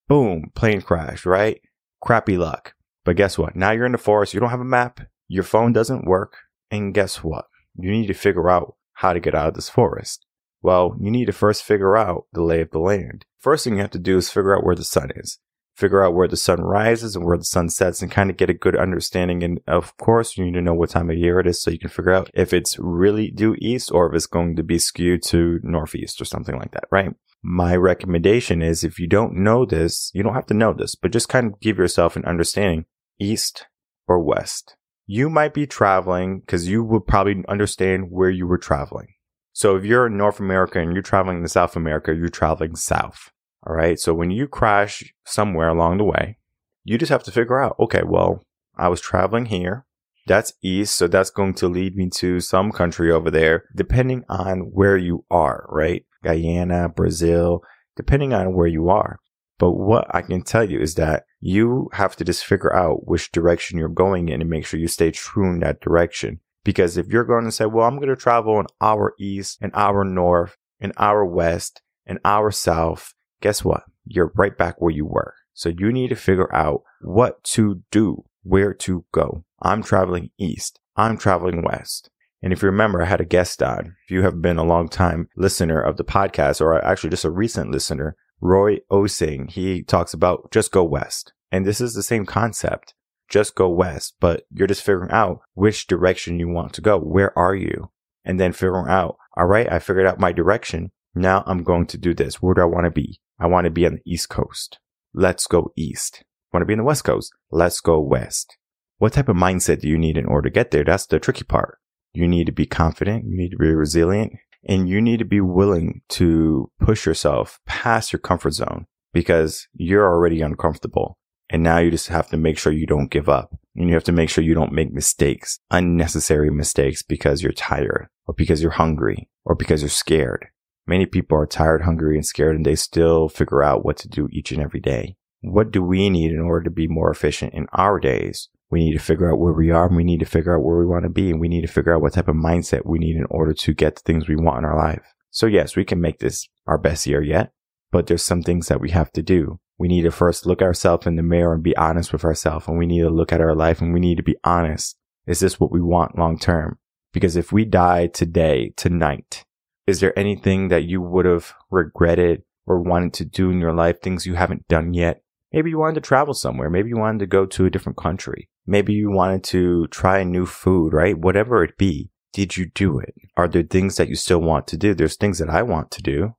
Boom, 0.07 0.51
plane 0.55 0.81
crash, 0.81 1.27
right? 1.27 1.61
Crappy 2.01 2.37
luck. 2.37 2.73
But 3.05 3.15
guess 3.15 3.37
what? 3.37 3.55
Now 3.55 3.71
you're 3.71 3.85
in 3.85 3.91
the 3.91 3.97
forest. 3.97 4.33
You 4.33 4.39
don't 4.39 4.49
have 4.49 4.59
a 4.59 4.65
map. 4.65 5.01
Your 5.27 5.43
phone 5.43 5.73
doesn't 5.73 6.05
work. 6.05 6.37
And 6.71 6.93
guess 6.93 7.23
what? 7.23 7.45
You 7.75 7.91
need 7.91 8.07
to 8.07 8.13
figure 8.13 8.49
out 8.49 8.75
how 8.93 9.13
to 9.13 9.19
get 9.19 9.35
out 9.35 9.49
of 9.49 9.53
this 9.53 9.69
forest. 9.69 10.25
Well, 10.61 10.97
you 10.99 11.09
need 11.09 11.25
to 11.25 11.33
first 11.33 11.63
figure 11.63 11.95
out 11.95 12.25
the 12.33 12.43
lay 12.43 12.61
of 12.61 12.71
the 12.71 12.79
land. 12.79 13.25
First 13.39 13.63
thing 13.63 13.75
you 13.75 13.81
have 13.81 13.91
to 13.91 13.99
do 13.99 14.17
is 14.17 14.29
figure 14.29 14.55
out 14.55 14.63
where 14.63 14.75
the 14.75 14.83
sun 14.83 15.09
is. 15.15 15.39
Figure 15.75 16.03
out 16.03 16.13
where 16.13 16.27
the 16.27 16.35
sun 16.35 16.59
rises 16.59 17.15
and 17.15 17.25
where 17.25 17.37
the 17.37 17.45
sun 17.45 17.69
sets 17.69 18.01
and 18.01 18.11
kind 18.11 18.29
of 18.29 18.35
get 18.35 18.49
a 18.49 18.53
good 18.53 18.75
understanding. 18.75 19.41
And 19.43 19.61
of 19.65 19.95
course, 19.95 20.37
you 20.37 20.43
need 20.43 20.55
to 20.55 20.61
know 20.61 20.73
what 20.73 20.89
time 20.89 21.09
of 21.09 21.17
year 21.17 21.39
it 21.39 21.47
is 21.47 21.61
so 21.61 21.71
you 21.71 21.79
can 21.79 21.89
figure 21.89 22.13
out 22.13 22.29
if 22.33 22.51
it's 22.51 22.77
really 22.77 23.31
due 23.31 23.55
east 23.59 23.89
or 23.89 24.09
if 24.09 24.15
it's 24.15 24.27
going 24.27 24.57
to 24.57 24.63
be 24.63 24.77
skewed 24.77 25.23
to 25.27 25.61
northeast 25.63 26.19
or 26.19 26.25
something 26.25 26.57
like 26.57 26.71
that, 26.71 26.83
right? 26.91 27.13
My 27.41 27.75
recommendation 27.75 28.61
is 28.61 28.83
if 28.83 28.99
you 28.99 29.07
don't 29.07 29.35
know 29.35 29.65
this, 29.65 30.11
you 30.13 30.23
don't 30.23 30.33
have 30.33 30.47
to 30.47 30.53
know 30.53 30.73
this, 30.73 30.95
but 30.95 31.11
just 31.11 31.29
kind 31.29 31.47
of 31.47 31.59
give 31.61 31.77
yourself 31.77 32.15
an 32.15 32.25
understanding 32.25 32.85
east 33.19 33.67
or 34.07 34.19
west. 34.19 34.75
You 35.05 35.29
might 35.29 35.53
be 35.53 35.65
traveling 35.65 36.41
because 36.41 36.67
you 36.67 36.83
would 36.83 37.07
probably 37.07 37.43
understand 37.47 38.11
where 38.11 38.29
you 38.29 38.45
were 38.45 38.57
traveling. 38.57 39.07
So 39.53 39.75
if 39.75 39.85
you're 39.85 40.07
in 40.07 40.17
North 40.17 40.39
America 40.39 40.79
and 40.79 40.93
you're 40.93 41.01
traveling 41.01 41.41
to 41.41 41.49
South 41.49 41.75
America, 41.75 42.13
you're 42.13 42.29
traveling 42.29 42.75
south. 42.75 43.31
All 43.65 43.75
right. 43.75 43.99
So 43.99 44.13
when 44.13 44.31
you 44.31 44.47
crash 44.47 45.03
somewhere 45.25 45.69
along 45.69 45.97
the 45.97 46.03
way, 46.03 46.37
you 46.83 46.97
just 46.97 47.11
have 47.11 47.23
to 47.23 47.31
figure 47.31 47.61
out, 47.61 47.75
okay, 47.79 48.03
well, 48.05 48.43
I 48.77 48.87
was 48.87 49.01
traveling 49.01 49.47
here. 49.47 49.85
That's 50.27 50.53
east. 50.61 50.95
So 50.95 51.07
that's 51.07 51.29
going 51.29 51.55
to 51.55 51.67
lead 51.67 51.95
me 51.95 52.09
to 52.15 52.39
some 52.39 52.71
country 52.71 53.11
over 53.11 53.31
there, 53.31 53.65
depending 53.75 54.23
on 54.29 54.71
where 54.71 54.97
you 54.97 55.25
are, 55.31 55.65
right? 55.69 56.05
Guyana, 56.23 56.89
Brazil, 56.89 57.63
depending 57.95 58.33
on 58.33 58.53
where 58.53 58.67
you 58.67 58.89
are. 58.89 59.19
But 59.57 59.73
what 59.73 60.07
I 60.15 60.21
can 60.21 60.41
tell 60.41 60.69
you 60.69 60.79
is 60.79 60.95
that 60.95 61.25
you 61.41 61.89
have 61.93 62.15
to 62.15 62.23
just 62.23 62.45
figure 62.45 62.73
out 62.73 63.07
which 63.07 63.31
direction 63.31 63.77
you're 63.77 63.89
going 63.89 64.29
in 64.29 64.41
and 64.41 64.49
make 64.49 64.65
sure 64.65 64.79
you 64.79 64.87
stay 64.87 65.11
true 65.11 65.51
in 65.51 65.59
that 65.59 65.81
direction. 65.81 66.39
Because 66.63 66.97
if 66.97 67.07
you're 67.07 67.25
going 67.25 67.45
to 67.45 67.51
say, 67.51 67.65
well, 67.65 67.85
I'm 67.85 67.97
going 67.97 68.09
to 68.09 68.15
travel 68.15 68.59
an 68.59 68.67
hour 68.79 69.13
east, 69.19 69.57
an 69.61 69.71
hour 69.73 70.03
north, 70.03 70.57
an 70.79 70.93
hour 70.97 71.25
west, 71.25 71.81
an 72.05 72.19
hour 72.23 72.51
south, 72.51 73.13
guess 73.41 73.63
what? 73.63 73.83
You're 74.05 74.31
right 74.35 74.57
back 74.57 74.81
where 74.81 74.91
you 74.91 75.05
were. 75.05 75.33
So 75.53 75.69
you 75.69 75.91
need 75.91 76.09
to 76.09 76.15
figure 76.15 76.53
out 76.55 76.83
what 77.01 77.43
to 77.45 77.81
do, 77.91 78.23
where 78.43 78.73
to 78.73 79.05
go. 79.11 79.43
I'm 79.61 79.83
traveling 79.83 80.31
east. 80.37 80.79
I'm 80.95 81.17
traveling 81.17 81.63
west. 81.63 82.09
And 82.41 82.53
if 82.53 82.61
you 82.61 82.67
remember, 82.67 83.01
I 83.01 83.05
had 83.05 83.21
a 83.21 83.25
guest 83.25 83.61
on. 83.61 83.95
If 84.05 84.11
you 84.11 84.23
have 84.23 84.41
been 84.41 84.57
a 84.57 84.63
long 84.63 84.87
time 84.87 85.27
listener 85.35 85.81
of 85.81 85.97
the 85.97 86.03
podcast 86.03 86.61
or 86.61 86.83
actually 86.83 87.09
just 87.09 87.25
a 87.25 87.31
recent 87.31 87.71
listener, 87.71 88.15
Roy 88.41 88.79
Osing, 88.89 89.51
he 89.51 89.83
talks 89.83 90.13
about 90.13 90.51
just 90.51 90.71
go 90.71 90.83
west. 90.83 91.33
And 91.51 91.65
this 91.65 91.81
is 91.81 91.93
the 91.93 92.03
same 92.03 92.25
concept. 92.25 92.93
Just 93.29 93.55
go 93.55 93.69
west, 93.69 94.15
but 94.19 94.43
you're 94.51 94.67
just 94.67 94.83
figuring 94.83 95.11
out 95.11 95.41
which 95.53 95.87
direction 95.87 96.39
you 96.39 96.47
want 96.47 96.73
to 96.73 96.81
go. 96.81 96.97
Where 96.97 97.37
are 97.37 97.55
you? 97.55 97.91
And 98.23 98.39
then 98.39 98.53
figuring 98.53 98.89
out, 98.89 99.17
all 99.35 99.45
right, 99.45 99.71
I 99.71 99.79
figured 99.79 100.05
out 100.05 100.19
my 100.19 100.31
direction. 100.31 100.91
Now 101.13 101.43
I'm 101.45 101.63
going 101.63 101.87
to 101.87 101.97
do 101.97 102.13
this. 102.13 102.41
Where 102.41 102.53
do 102.53 102.61
I 102.61 102.65
want 102.65 102.85
to 102.85 102.91
be? 102.91 103.19
I 103.39 103.47
want 103.47 103.65
to 103.65 103.71
be 103.71 103.85
on 103.85 103.95
the 103.95 104.11
East 104.11 104.29
Coast. 104.29 104.79
Let's 105.13 105.47
go 105.47 105.71
East. 105.75 106.23
Want 106.53 106.61
to 106.61 106.65
be 106.65 106.73
in 106.73 106.79
the 106.79 106.85
West 106.85 107.03
Coast? 107.03 107.31
Let's 107.51 107.81
go 107.81 107.99
West. 107.99 108.57
What 108.97 109.13
type 109.13 109.29
of 109.29 109.35
mindset 109.35 109.81
do 109.81 109.87
you 109.87 109.97
need 109.97 110.17
in 110.17 110.25
order 110.25 110.49
to 110.49 110.53
get 110.53 110.71
there? 110.71 110.83
That's 110.83 111.05
the 111.05 111.19
tricky 111.19 111.43
part. 111.43 111.78
You 112.13 112.27
need 112.27 112.45
to 112.45 112.51
be 112.51 112.65
confident. 112.65 113.25
You 113.25 113.37
need 113.37 113.51
to 113.51 113.57
be 113.57 113.73
resilient 113.73 114.33
and 114.67 114.89
you 114.89 115.01
need 115.01 115.19
to 115.19 115.25
be 115.25 115.41
willing 115.41 116.01
to 116.09 116.71
push 116.79 117.05
yourself 117.05 117.59
past 117.65 118.11
your 118.11 118.19
comfort 118.19 118.51
zone 118.51 118.85
because 119.13 119.67
you're 119.73 120.05
already 120.05 120.41
uncomfortable. 120.41 121.17
And 121.49 121.63
now 121.63 121.79
you 121.79 121.89
just 121.89 122.09
have 122.09 122.27
to 122.29 122.37
make 122.37 122.59
sure 122.59 122.71
you 122.71 122.85
don't 122.85 123.09
give 123.09 123.27
up. 123.27 123.57
And 123.75 123.87
you 123.87 123.95
have 123.95 124.03
to 124.05 124.11
make 124.11 124.29
sure 124.29 124.43
you 124.43 124.53
don't 124.53 124.73
make 124.73 124.91
mistakes, 124.91 125.59
unnecessary 125.71 126.51
mistakes 126.51 127.01
because 127.01 127.41
you're 127.41 127.53
tired 127.53 128.07
or 128.27 128.33
because 128.33 128.61
you're 128.61 128.71
hungry 128.71 129.29
or 129.45 129.55
because 129.55 129.81
you're 129.81 129.89
scared. 129.89 130.47
Many 130.85 131.05
people 131.05 131.37
are 131.37 131.45
tired, 131.45 131.83
hungry, 131.83 132.15
and 132.15 132.25
scared, 132.25 132.55
and 132.55 132.65
they 132.65 132.75
still 132.75 133.29
figure 133.29 133.63
out 133.63 133.85
what 133.85 133.97
to 133.97 134.09
do 134.09 134.27
each 134.31 134.51
and 134.51 134.61
every 134.61 134.79
day. 134.79 135.15
What 135.41 135.71
do 135.71 135.81
we 135.81 136.09
need 136.09 136.31
in 136.31 136.39
order 136.39 136.63
to 136.65 136.71
be 136.71 136.87
more 136.87 137.09
efficient 137.09 137.53
in 137.53 137.67
our 137.71 137.99
days? 137.99 138.49
We 138.71 138.85
need 138.85 138.93
to 138.93 138.99
figure 138.99 139.31
out 139.31 139.39
where 139.39 139.53
we 139.53 139.71
are 139.71 139.87
and 139.87 139.95
we 139.95 140.03
need 140.03 140.19
to 140.19 140.25
figure 140.25 140.55
out 140.55 140.63
where 140.63 140.77
we 140.77 140.85
want 140.85 141.03
to 141.03 141.09
be 141.09 141.31
and 141.31 141.39
we 141.39 141.47
need 141.47 141.61
to 141.61 141.67
figure 141.67 141.95
out 141.95 142.01
what 142.01 142.13
type 142.13 142.27
of 142.27 142.35
mindset 142.35 142.85
we 142.85 142.99
need 142.99 143.15
in 143.15 143.25
order 143.29 143.53
to 143.53 143.73
get 143.73 143.95
the 143.95 144.01
things 144.01 144.27
we 144.27 144.35
want 144.35 144.59
in 144.59 144.65
our 144.65 144.77
life. 144.77 145.13
So 145.31 145.47
yes, 145.47 145.75
we 145.75 145.85
can 145.85 145.99
make 145.99 146.19
this 146.19 146.47
our 146.67 146.77
best 146.77 147.07
year 147.07 147.21
yet, 147.21 147.51
but 147.91 148.07
there's 148.07 148.23
some 148.23 148.43
things 148.43 148.67
that 148.67 148.81
we 148.81 148.91
have 148.91 149.11
to 149.13 149.23
do. 149.23 149.59
We 149.77 149.87
need 149.87 150.03
to 150.03 150.11
first 150.11 150.45
look 150.45 150.61
ourselves 150.61 151.07
in 151.07 151.15
the 151.15 151.23
mirror 151.23 151.53
and 151.53 151.63
be 151.63 151.75
honest 151.77 152.13
with 152.13 152.23
ourselves 152.23 152.67
and 152.67 152.77
we 152.77 152.85
need 152.85 153.01
to 153.01 153.09
look 153.09 153.33
at 153.33 153.41
our 153.41 153.55
life 153.55 153.81
and 153.81 153.93
we 153.93 153.99
need 153.99 154.17
to 154.17 154.23
be 154.23 154.37
honest. 154.43 154.97
Is 155.25 155.39
this 155.39 155.59
what 155.59 155.71
we 155.71 155.81
want 155.81 156.17
long 156.17 156.37
term? 156.37 156.77
Because 157.11 157.35
if 157.35 157.51
we 157.51 157.65
die 157.65 158.07
today, 158.07 158.73
tonight, 158.75 159.45
is 159.87 159.99
there 159.99 160.17
anything 160.17 160.67
that 160.67 160.83
you 160.83 161.01
would 161.01 161.25
have 161.25 161.53
regretted 161.71 162.43
or 162.67 162.79
wanted 162.79 163.13
to 163.13 163.25
do 163.25 163.49
in 163.49 163.59
your 163.59 163.73
life, 163.73 163.99
things 163.99 164.27
you 164.27 164.35
haven't 164.35 164.67
done 164.67 164.93
yet? 164.93 165.23
Maybe 165.51 165.71
you 165.71 165.79
wanted 165.79 165.95
to 165.95 166.07
travel 166.07 166.35
somewhere. 166.35 166.69
Maybe 166.69 166.89
you 166.89 166.97
wanted 166.97 167.19
to 167.19 167.27
go 167.27 167.47
to 167.47 167.65
a 167.65 167.71
different 167.71 167.97
country. 167.97 168.49
Maybe 168.69 168.93
you 168.93 169.09
wanted 169.09 169.43
to 169.45 169.87
try 169.87 170.19
a 170.19 170.25
new 170.25 170.45
food, 170.45 170.93
right? 170.93 171.17
Whatever 171.17 171.63
it 171.63 171.75
be. 171.75 172.11
Did 172.33 172.55
you 172.55 172.69
do 172.75 172.99
it? 172.99 173.15
Are 173.35 173.47
there 173.47 173.63
things 173.63 173.95
that 173.95 174.09
you 174.09 174.15
still 174.15 174.41
want 174.41 174.67
to 174.67 174.77
do? 174.77 174.93
There's 174.93 175.17
things 175.17 175.39
that 175.39 175.49
I 175.49 175.63
want 175.63 175.89
to 175.89 176.03
do, 176.03 176.35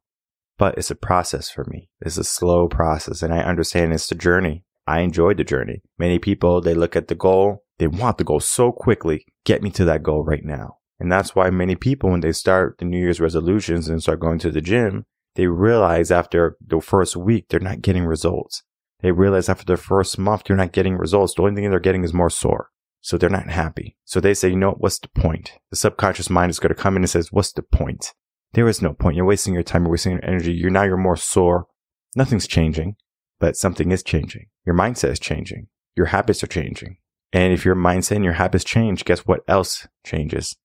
but 0.57 0.79
it's 0.79 0.93
a 0.93 0.95
process 0.95 1.51
for 1.51 1.65
me. 1.65 1.89
It's 2.01 2.19
a 2.19 2.23
slow 2.23 2.69
process 2.69 3.23
and 3.23 3.35
I 3.35 3.39
understand 3.41 3.93
it's 3.93 4.07
the 4.07 4.15
journey. 4.15 4.63
I 4.87 5.01
enjoyed 5.01 5.39
the 5.39 5.45
journey. 5.45 5.83
Many 5.99 6.21
people, 6.21 6.61
they 6.61 6.73
look 6.73 6.95
at 6.95 7.09
the 7.09 7.17
goal. 7.17 7.65
They 7.81 7.89
want 7.89 8.19
the 8.19 8.25
goal 8.25 8.39
so 8.39 8.71
quickly. 8.71 9.27
Get 9.45 9.61
me 9.61 9.71
to 9.73 9.85
that 9.87 10.05
goal 10.05 10.23
right 10.23 10.45
now. 10.45 10.77
And 11.01 11.11
that's 11.11 11.35
why 11.35 11.51
many 11.51 11.75
people, 11.75 12.11
when 12.11 12.21
they 12.21 12.31
start 12.31 12.79
the 12.79 12.85
New 12.85 13.01
Year's 13.01 13.21
resolutions 13.21 13.89
and 13.89 14.01
start 14.01 14.21
going 14.21 14.39
to 14.39 14.53
the 14.53 14.61
gym, 14.61 15.05
they 15.35 15.49
realize 15.49 16.13
after 16.13 16.57
the 16.65 16.81
first 16.81 17.17
week, 17.17 17.47
they're 17.49 17.59
not 17.59 17.83
getting 17.83 18.05
results. 18.05 18.63
They 19.02 19.12
realize 19.12 19.49
after 19.49 19.64
the 19.64 19.76
first 19.76 20.19
month, 20.19 20.49
you're 20.49 20.59
not 20.59 20.73
getting 20.73 20.97
results. 20.97 21.35
The 21.35 21.42
only 21.42 21.54
thing 21.54 21.71
they're 21.71 21.80
getting 21.80 22.04
is 22.04 22.14
more 22.14 22.30
sore. 22.30 22.71
So 23.00 23.16
they're 23.16 23.30
not 23.30 23.49
happy. 23.49 23.97
So 24.04 24.21
they 24.21 24.35
say, 24.35 24.50
you 24.50 24.57
know, 24.57 24.73
what's 24.73 24.99
the 24.99 25.09
point? 25.09 25.59
The 25.71 25.76
subconscious 25.76 26.28
mind 26.28 26.50
is 26.50 26.59
going 26.59 26.75
to 26.75 26.80
come 26.80 26.97
in 26.97 27.02
and 27.02 27.11
says, 27.11 27.33
what's 27.33 27.52
the 27.52 27.62
point? 27.62 28.12
There 28.52 28.69
is 28.69 28.83
no 28.83 28.92
point. 28.92 29.16
You're 29.16 29.25
wasting 29.25 29.54
your 29.54 29.62
time. 29.62 29.85
You're 29.85 29.92
wasting 29.92 30.12
your 30.12 30.25
energy. 30.25 30.52
You're 30.52 30.71
now 30.71 30.83
you're 30.83 30.97
more 30.97 31.16
sore. 31.16 31.66
Nothing's 32.14 32.47
changing, 32.47 32.97
but 33.38 33.57
something 33.57 33.90
is 33.90 34.02
changing. 34.02 34.47
Your 34.66 34.75
mindset 34.75 35.12
is 35.12 35.21
changing. 35.21 35.69
Your 35.97 36.07
habits 36.07 36.42
are 36.42 36.49
changing. 36.49 36.99
And 37.33 37.52
if 37.52 37.64
your 37.64 37.76
mindset 37.76 38.16
and 38.16 38.25
your 38.25 38.35
habits 38.35 38.64
change, 38.64 39.04
guess 39.04 39.21
what 39.21 39.40
else 39.47 39.87
changes? 40.04 40.57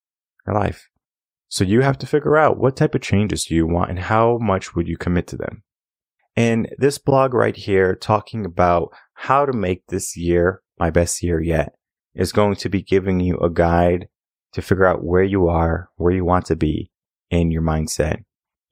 Your 0.45 0.55
life. 0.55 0.89
So 1.47 1.63
you 1.63 1.81
have 1.81 1.97
to 1.99 2.07
figure 2.07 2.35
out 2.35 2.57
what 2.57 2.75
type 2.75 2.95
of 2.95 3.01
changes 3.01 3.45
do 3.45 3.55
you 3.55 3.67
want 3.67 3.91
and 3.91 3.99
how 3.99 4.39
much 4.39 4.75
would 4.75 4.87
you 4.87 4.97
commit 4.97 5.27
to 5.27 5.37
them? 5.37 5.63
And 6.35 6.69
this 6.77 6.97
blog 6.97 7.33
right 7.33 7.55
here 7.55 7.95
talking 7.95 8.45
about 8.45 8.93
how 9.13 9.45
to 9.45 9.53
make 9.53 9.87
this 9.87 10.17
year 10.17 10.61
my 10.77 10.89
best 10.89 11.23
year 11.23 11.41
yet 11.41 11.73
is 12.13 12.33
going 12.33 12.55
to 12.55 12.69
be 12.69 12.81
giving 12.81 13.19
you 13.19 13.37
a 13.37 13.49
guide 13.49 14.07
to 14.53 14.61
figure 14.61 14.85
out 14.85 15.03
where 15.03 15.23
you 15.23 15.47
are, 15.47 15.89
where 15.95 16.13
you 16.13 16.25
want 16.25 16.45
to 16.47 16.55
be 16.55 16.91
in 17.29 17.51
your 17.51 17.61
mindset. 17.61 18.23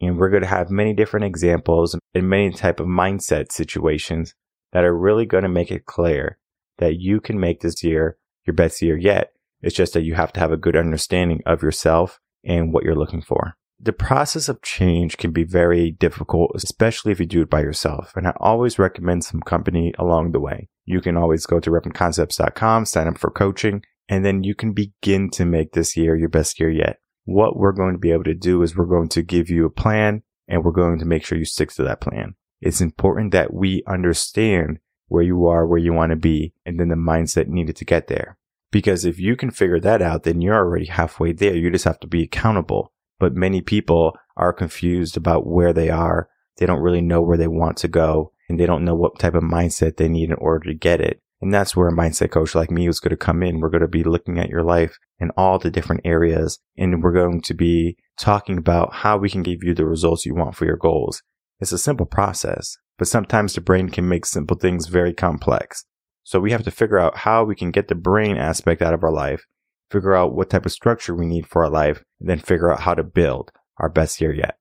And 0.01 0.17
we're 0.17 0.29
going 0.29 0.43
to 0.43 0.49
have 0.49 0.69
many 0.69 0.93
different 0.93 1.25
examples 1.25 1.97
and 2.13 2.29
many 2.29 2.51
type 2.51 2.79
of 2.79 2.87
mindset 2.87 3.51
situations 3.51 4.33
that 4.73 4.83
are 4.83 4.97
really 4.97 5.25
going 5.25 5.43
to 5.43 5.49
make 5.49 5.71
it 5.71 5.85
clear 5.85 6.37
that 6.79 6.99
you 6.99 7.21
can 7.21 7.39
make 7.39 7.61
this 7.61 7.83
year 7.83 8.17
your 8.45 8.53
best 8.53 8.81
year 8.81 8.97
yet. 8.97 9.31
It's 9.61 9.75
just 9.75 9.93
that 9.93 10.03
you 10.03 10.15
have 10.15 10.33
to 10.33 10.39
have 10.41 10.51
a 10.51 10.57
good 10.57 10.75
understanding 10.75 11.41
of 11.45 11.63
yourself 11.63 12.19
and 12.43 12.73
what 12.73 12.83
you're 12.83 12.95
looking 12.95 13.21
for 13.21 13.55
the 13.83 13.93
process 13.93 14.47
of 14.47 14.61
change 14.61 15.17
can 15.17 15.31
be 15.31 15.43
very 15.43 15.91
difficult, 15.91 16.51
especially 16.55 17.11
if 17.11 17.19
you 17.19 17.25
do 17.25 17.41
it 17.41 17.49
by 17.49 17.59
yourself. 17.59 18.13
And 18.15 18.25
I 18.25 18.33
always 18.37 18.79
recommend 18.79 19.25
some 19.25 19.41
company 19.41 19.93
along 19.99 20.31
the 20.31 20.39
way. 20.39 20.69
You 20.85 21.01
can 21.01 21.17
always 21.17 21.45
go 21.45 21.59
to 21.59 21.69
revenconcepts.com, 21.69 22.85
sign 22.85 23.07
up 23.07 23.17
for 23.17 23.29
coaching, 23.29 23.83
and 24.07 24.23
then 24.23 24.43
you 24.43 24.55
can 24.55 24.71
begin 24.71 25.29
to 25.31 25.43
make 25.43 25.73
this 25.73 25.97
year 25.97 26.15
your 26.15 26.29
best 26.29 26.61
year 26.61 26.69
yet. 26.69 26.99
What 27.25 27.57
we're 27.57 27.73
going 27.73 27.93
to 27.93 27.99
be 27.99 28.11
able 28.11 28.23
to 28.25 28.33
do 28.33 28.61
is 28.63 28.75
we're 28.75 28.85
going 28.85 29.09
to 29.09 29.21
give 29.21 29.49
you 29.49 29.65
a 29.65 29.69
plan 29.69 30.23
and 30.47 30.63
we're 30.63 30.71
going 30.71 30.99
to 30.99 31.05
make 31.05 31.25
sure 31.25 31.37
you 31.37 31.45
stick 31.45 31.71
to 31.73 31.83
that 31.83 32.01
plan. 32.01 32.35
It's 32.61 32.81
important 32.81 33.31
that 33.33 33.53
we 33.53 33.83
understand 33.85 34.79
where 35.07 35.23
you 35.23 35.45
are, 35.47 35.67
where 35.67 35.79
you 35.79 35.93
want 35.93 36.11
to 36.11 36.15
be, 36.15 36.53
and 36.65 36.79
then 36.79 36.87
the 36.87 36.95
mindset 36.95 37.47
needed 37.47 37.75
to 37.77 37.85
get 37.85 38.07
there. 38.07 38.37
Because 38.71 39.03
if 39.03 39.19
you 39.19 39.35
can 39.35 39.51
figure 39.51 39.79
that 39.81 40.01
out, 40.01 40.23
then 40.23 40.41
you're 40.41 40.55
already 40.55 40.85
halfway 40.85 41.33
there. 41.33 41.55
You 41.55 41.69
just 41.69 41.85
have 41.85 41.99
to 41.99 42.07
be 42.07 42.23
accountable 42.23 42.93
but 43.19 43.35
many 43.35 43.61
people 43.61 44.17
are 44.35 44.53
confused 44.53 45.17
about 45.17 45.47
where 45.47 45.73
they 45.73 45.89
are. 45.89 46.29
They 46.57 46.65
don't 46.65 46.81
really 46.81 47.01
know 47.01 47.21
where 47.21 47.37
they 47.37 47.47
want 47.47 47.77
to 47.77 47.87
go 47.87 48.31
and 48.49 48.59
they 48.59 48.65
don't 48.65 48.85
know 48.85 48.95
what 48.95 49.19
type 49.19 49.35
of 49.35 49.43
mindset 49.43 49.97
they 49.97 50.09
need 50.09 50.29
in 50.29 50.35
order 50.35 50.71
to 50.71 50.77
get 50.77 51.01
it. 51.01 51.19
And 51.41 51.53
that's 51.53 51.75
where 51.75 51.89
a 51.89 51.93
mindset 51.93 52.31
coach 52.31 52.55
like 52.55 52.71
me 52.71 52.87
is 52.87 52.99
going 52.99 53.09
to 53.09 53.17
come 53.17 53.43
in. 53.43 53.59
We're 53.59 53.69
going 53.69 53.81
to 53.81 53.87
be 53.87 54.03
looking 54.03 54.39
at 54.39 54.49
your 54.49 54.63
life 54.63 54.97
in 55.19 55.29
all 55.31 55.59
the 55.59 55.71
different 55.71 56.01
areas 56.05 56.59
and 56.77 57.03
we're 57.03 57.11
going 57.11 57.41
to 57.41 57.53
be 57.53 57.97
talking 58.17 58.57
about 58.57 58.93
how 58.93 59.17
we 59.17 59.29
can 59.29 59.43
give 59.43 59.63
you 59.63 59.73
the 59.73 59.85
results 59.85 60.25
you 60.25 60.35
want 60.35 60.55
for 60.55 60.65
your 60.65 60.77
goals. 60.77 61.21
It's 61.59 61.71
a 61.71 61.77
simple 61.77 62.05
process, 62.05 62.77
but 62.97 63.07
sometimes 63.07 63.53
the 63.53 63.61
brain 63.61 63.89
can 63.89 64.07
make 64.07 64.25
simple 64.25 64.57
things 64.57 64.87
very 64.87 65.13
complex. 65.13 65.85
So 66.23 66.39
we 66.39 66.51
have 66.51 66.63
to 66.63 66.71
figure 66.71 66.99
out 66.99 67.17
how 67.17 67.43
we 67.43 67.55
can 67.55 67.71
get 67.71 67.89
the 67.89 67.95
brain 67.95 68.37
aspect 68.37 68.81
out 68.81 68.93
of 68.93 69.03
our 69.03 69.11
life 69.11 69.45
figure 69.93 70.15
out 70.15 70.33
what 70.33 70.49
type 70.49 70.65
of 70.65 70.71
structure 70.73 71.15
we 71.15 71.25
need 71.25 71.47
for 71.47 71.63
our 71.63 71.69
life, 71.69 72.03
and 72.19 72.29
then 72.29 72.39
figure 72.39 72.71
out 72.71 72.81
how 72.81 72.93
to 72.93 73.03
build 73.03 73.51
our 73.77 73.89
best 73.89 74.19
year 74.19 74.33
yet. 74.33 74.57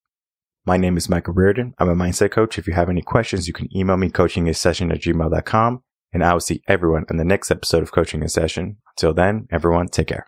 My 0.64 0.76
name 0.76 0.96
is 0.96 1.08
Michael 1.08 1.34
Rearden. 1.34 1.72
I'm 1.78 1.88
a 1.88 1.96
mindset 1.96 2.30
coach. 2.30 2.58
If 2.58 2.68
you 2.68 2.74
have 2.74 2.88
any 2.88 3.02
questions, 3.02 3.48
you 3.48 3.52
can 3.52 3.74
email 3.76 3.96
me 3.96 4.10
coaching 4.10 4.48
a 4.48 4.54
session 4.54 4.92
at 4.92 5.00
gmail.com 5.00 5.82
and 6.12 6.22
I 6.22 6.32
will 6.32 6.40
see 6.40 6.62
everyone 6.68 7.04
on 7.10 7.16
the 7.16 7.24
next 7.24 7.50
episode 7.50 7.82
of 7.82 7.92
Coaching 7.92 8.22
in 8.22 8.28
Session. 8.28 8.76
Until 8.96 9.14
then, 9.14 9.48
everyone 9.50 9.88
take 9.88 10.08
care. 10.08 10.26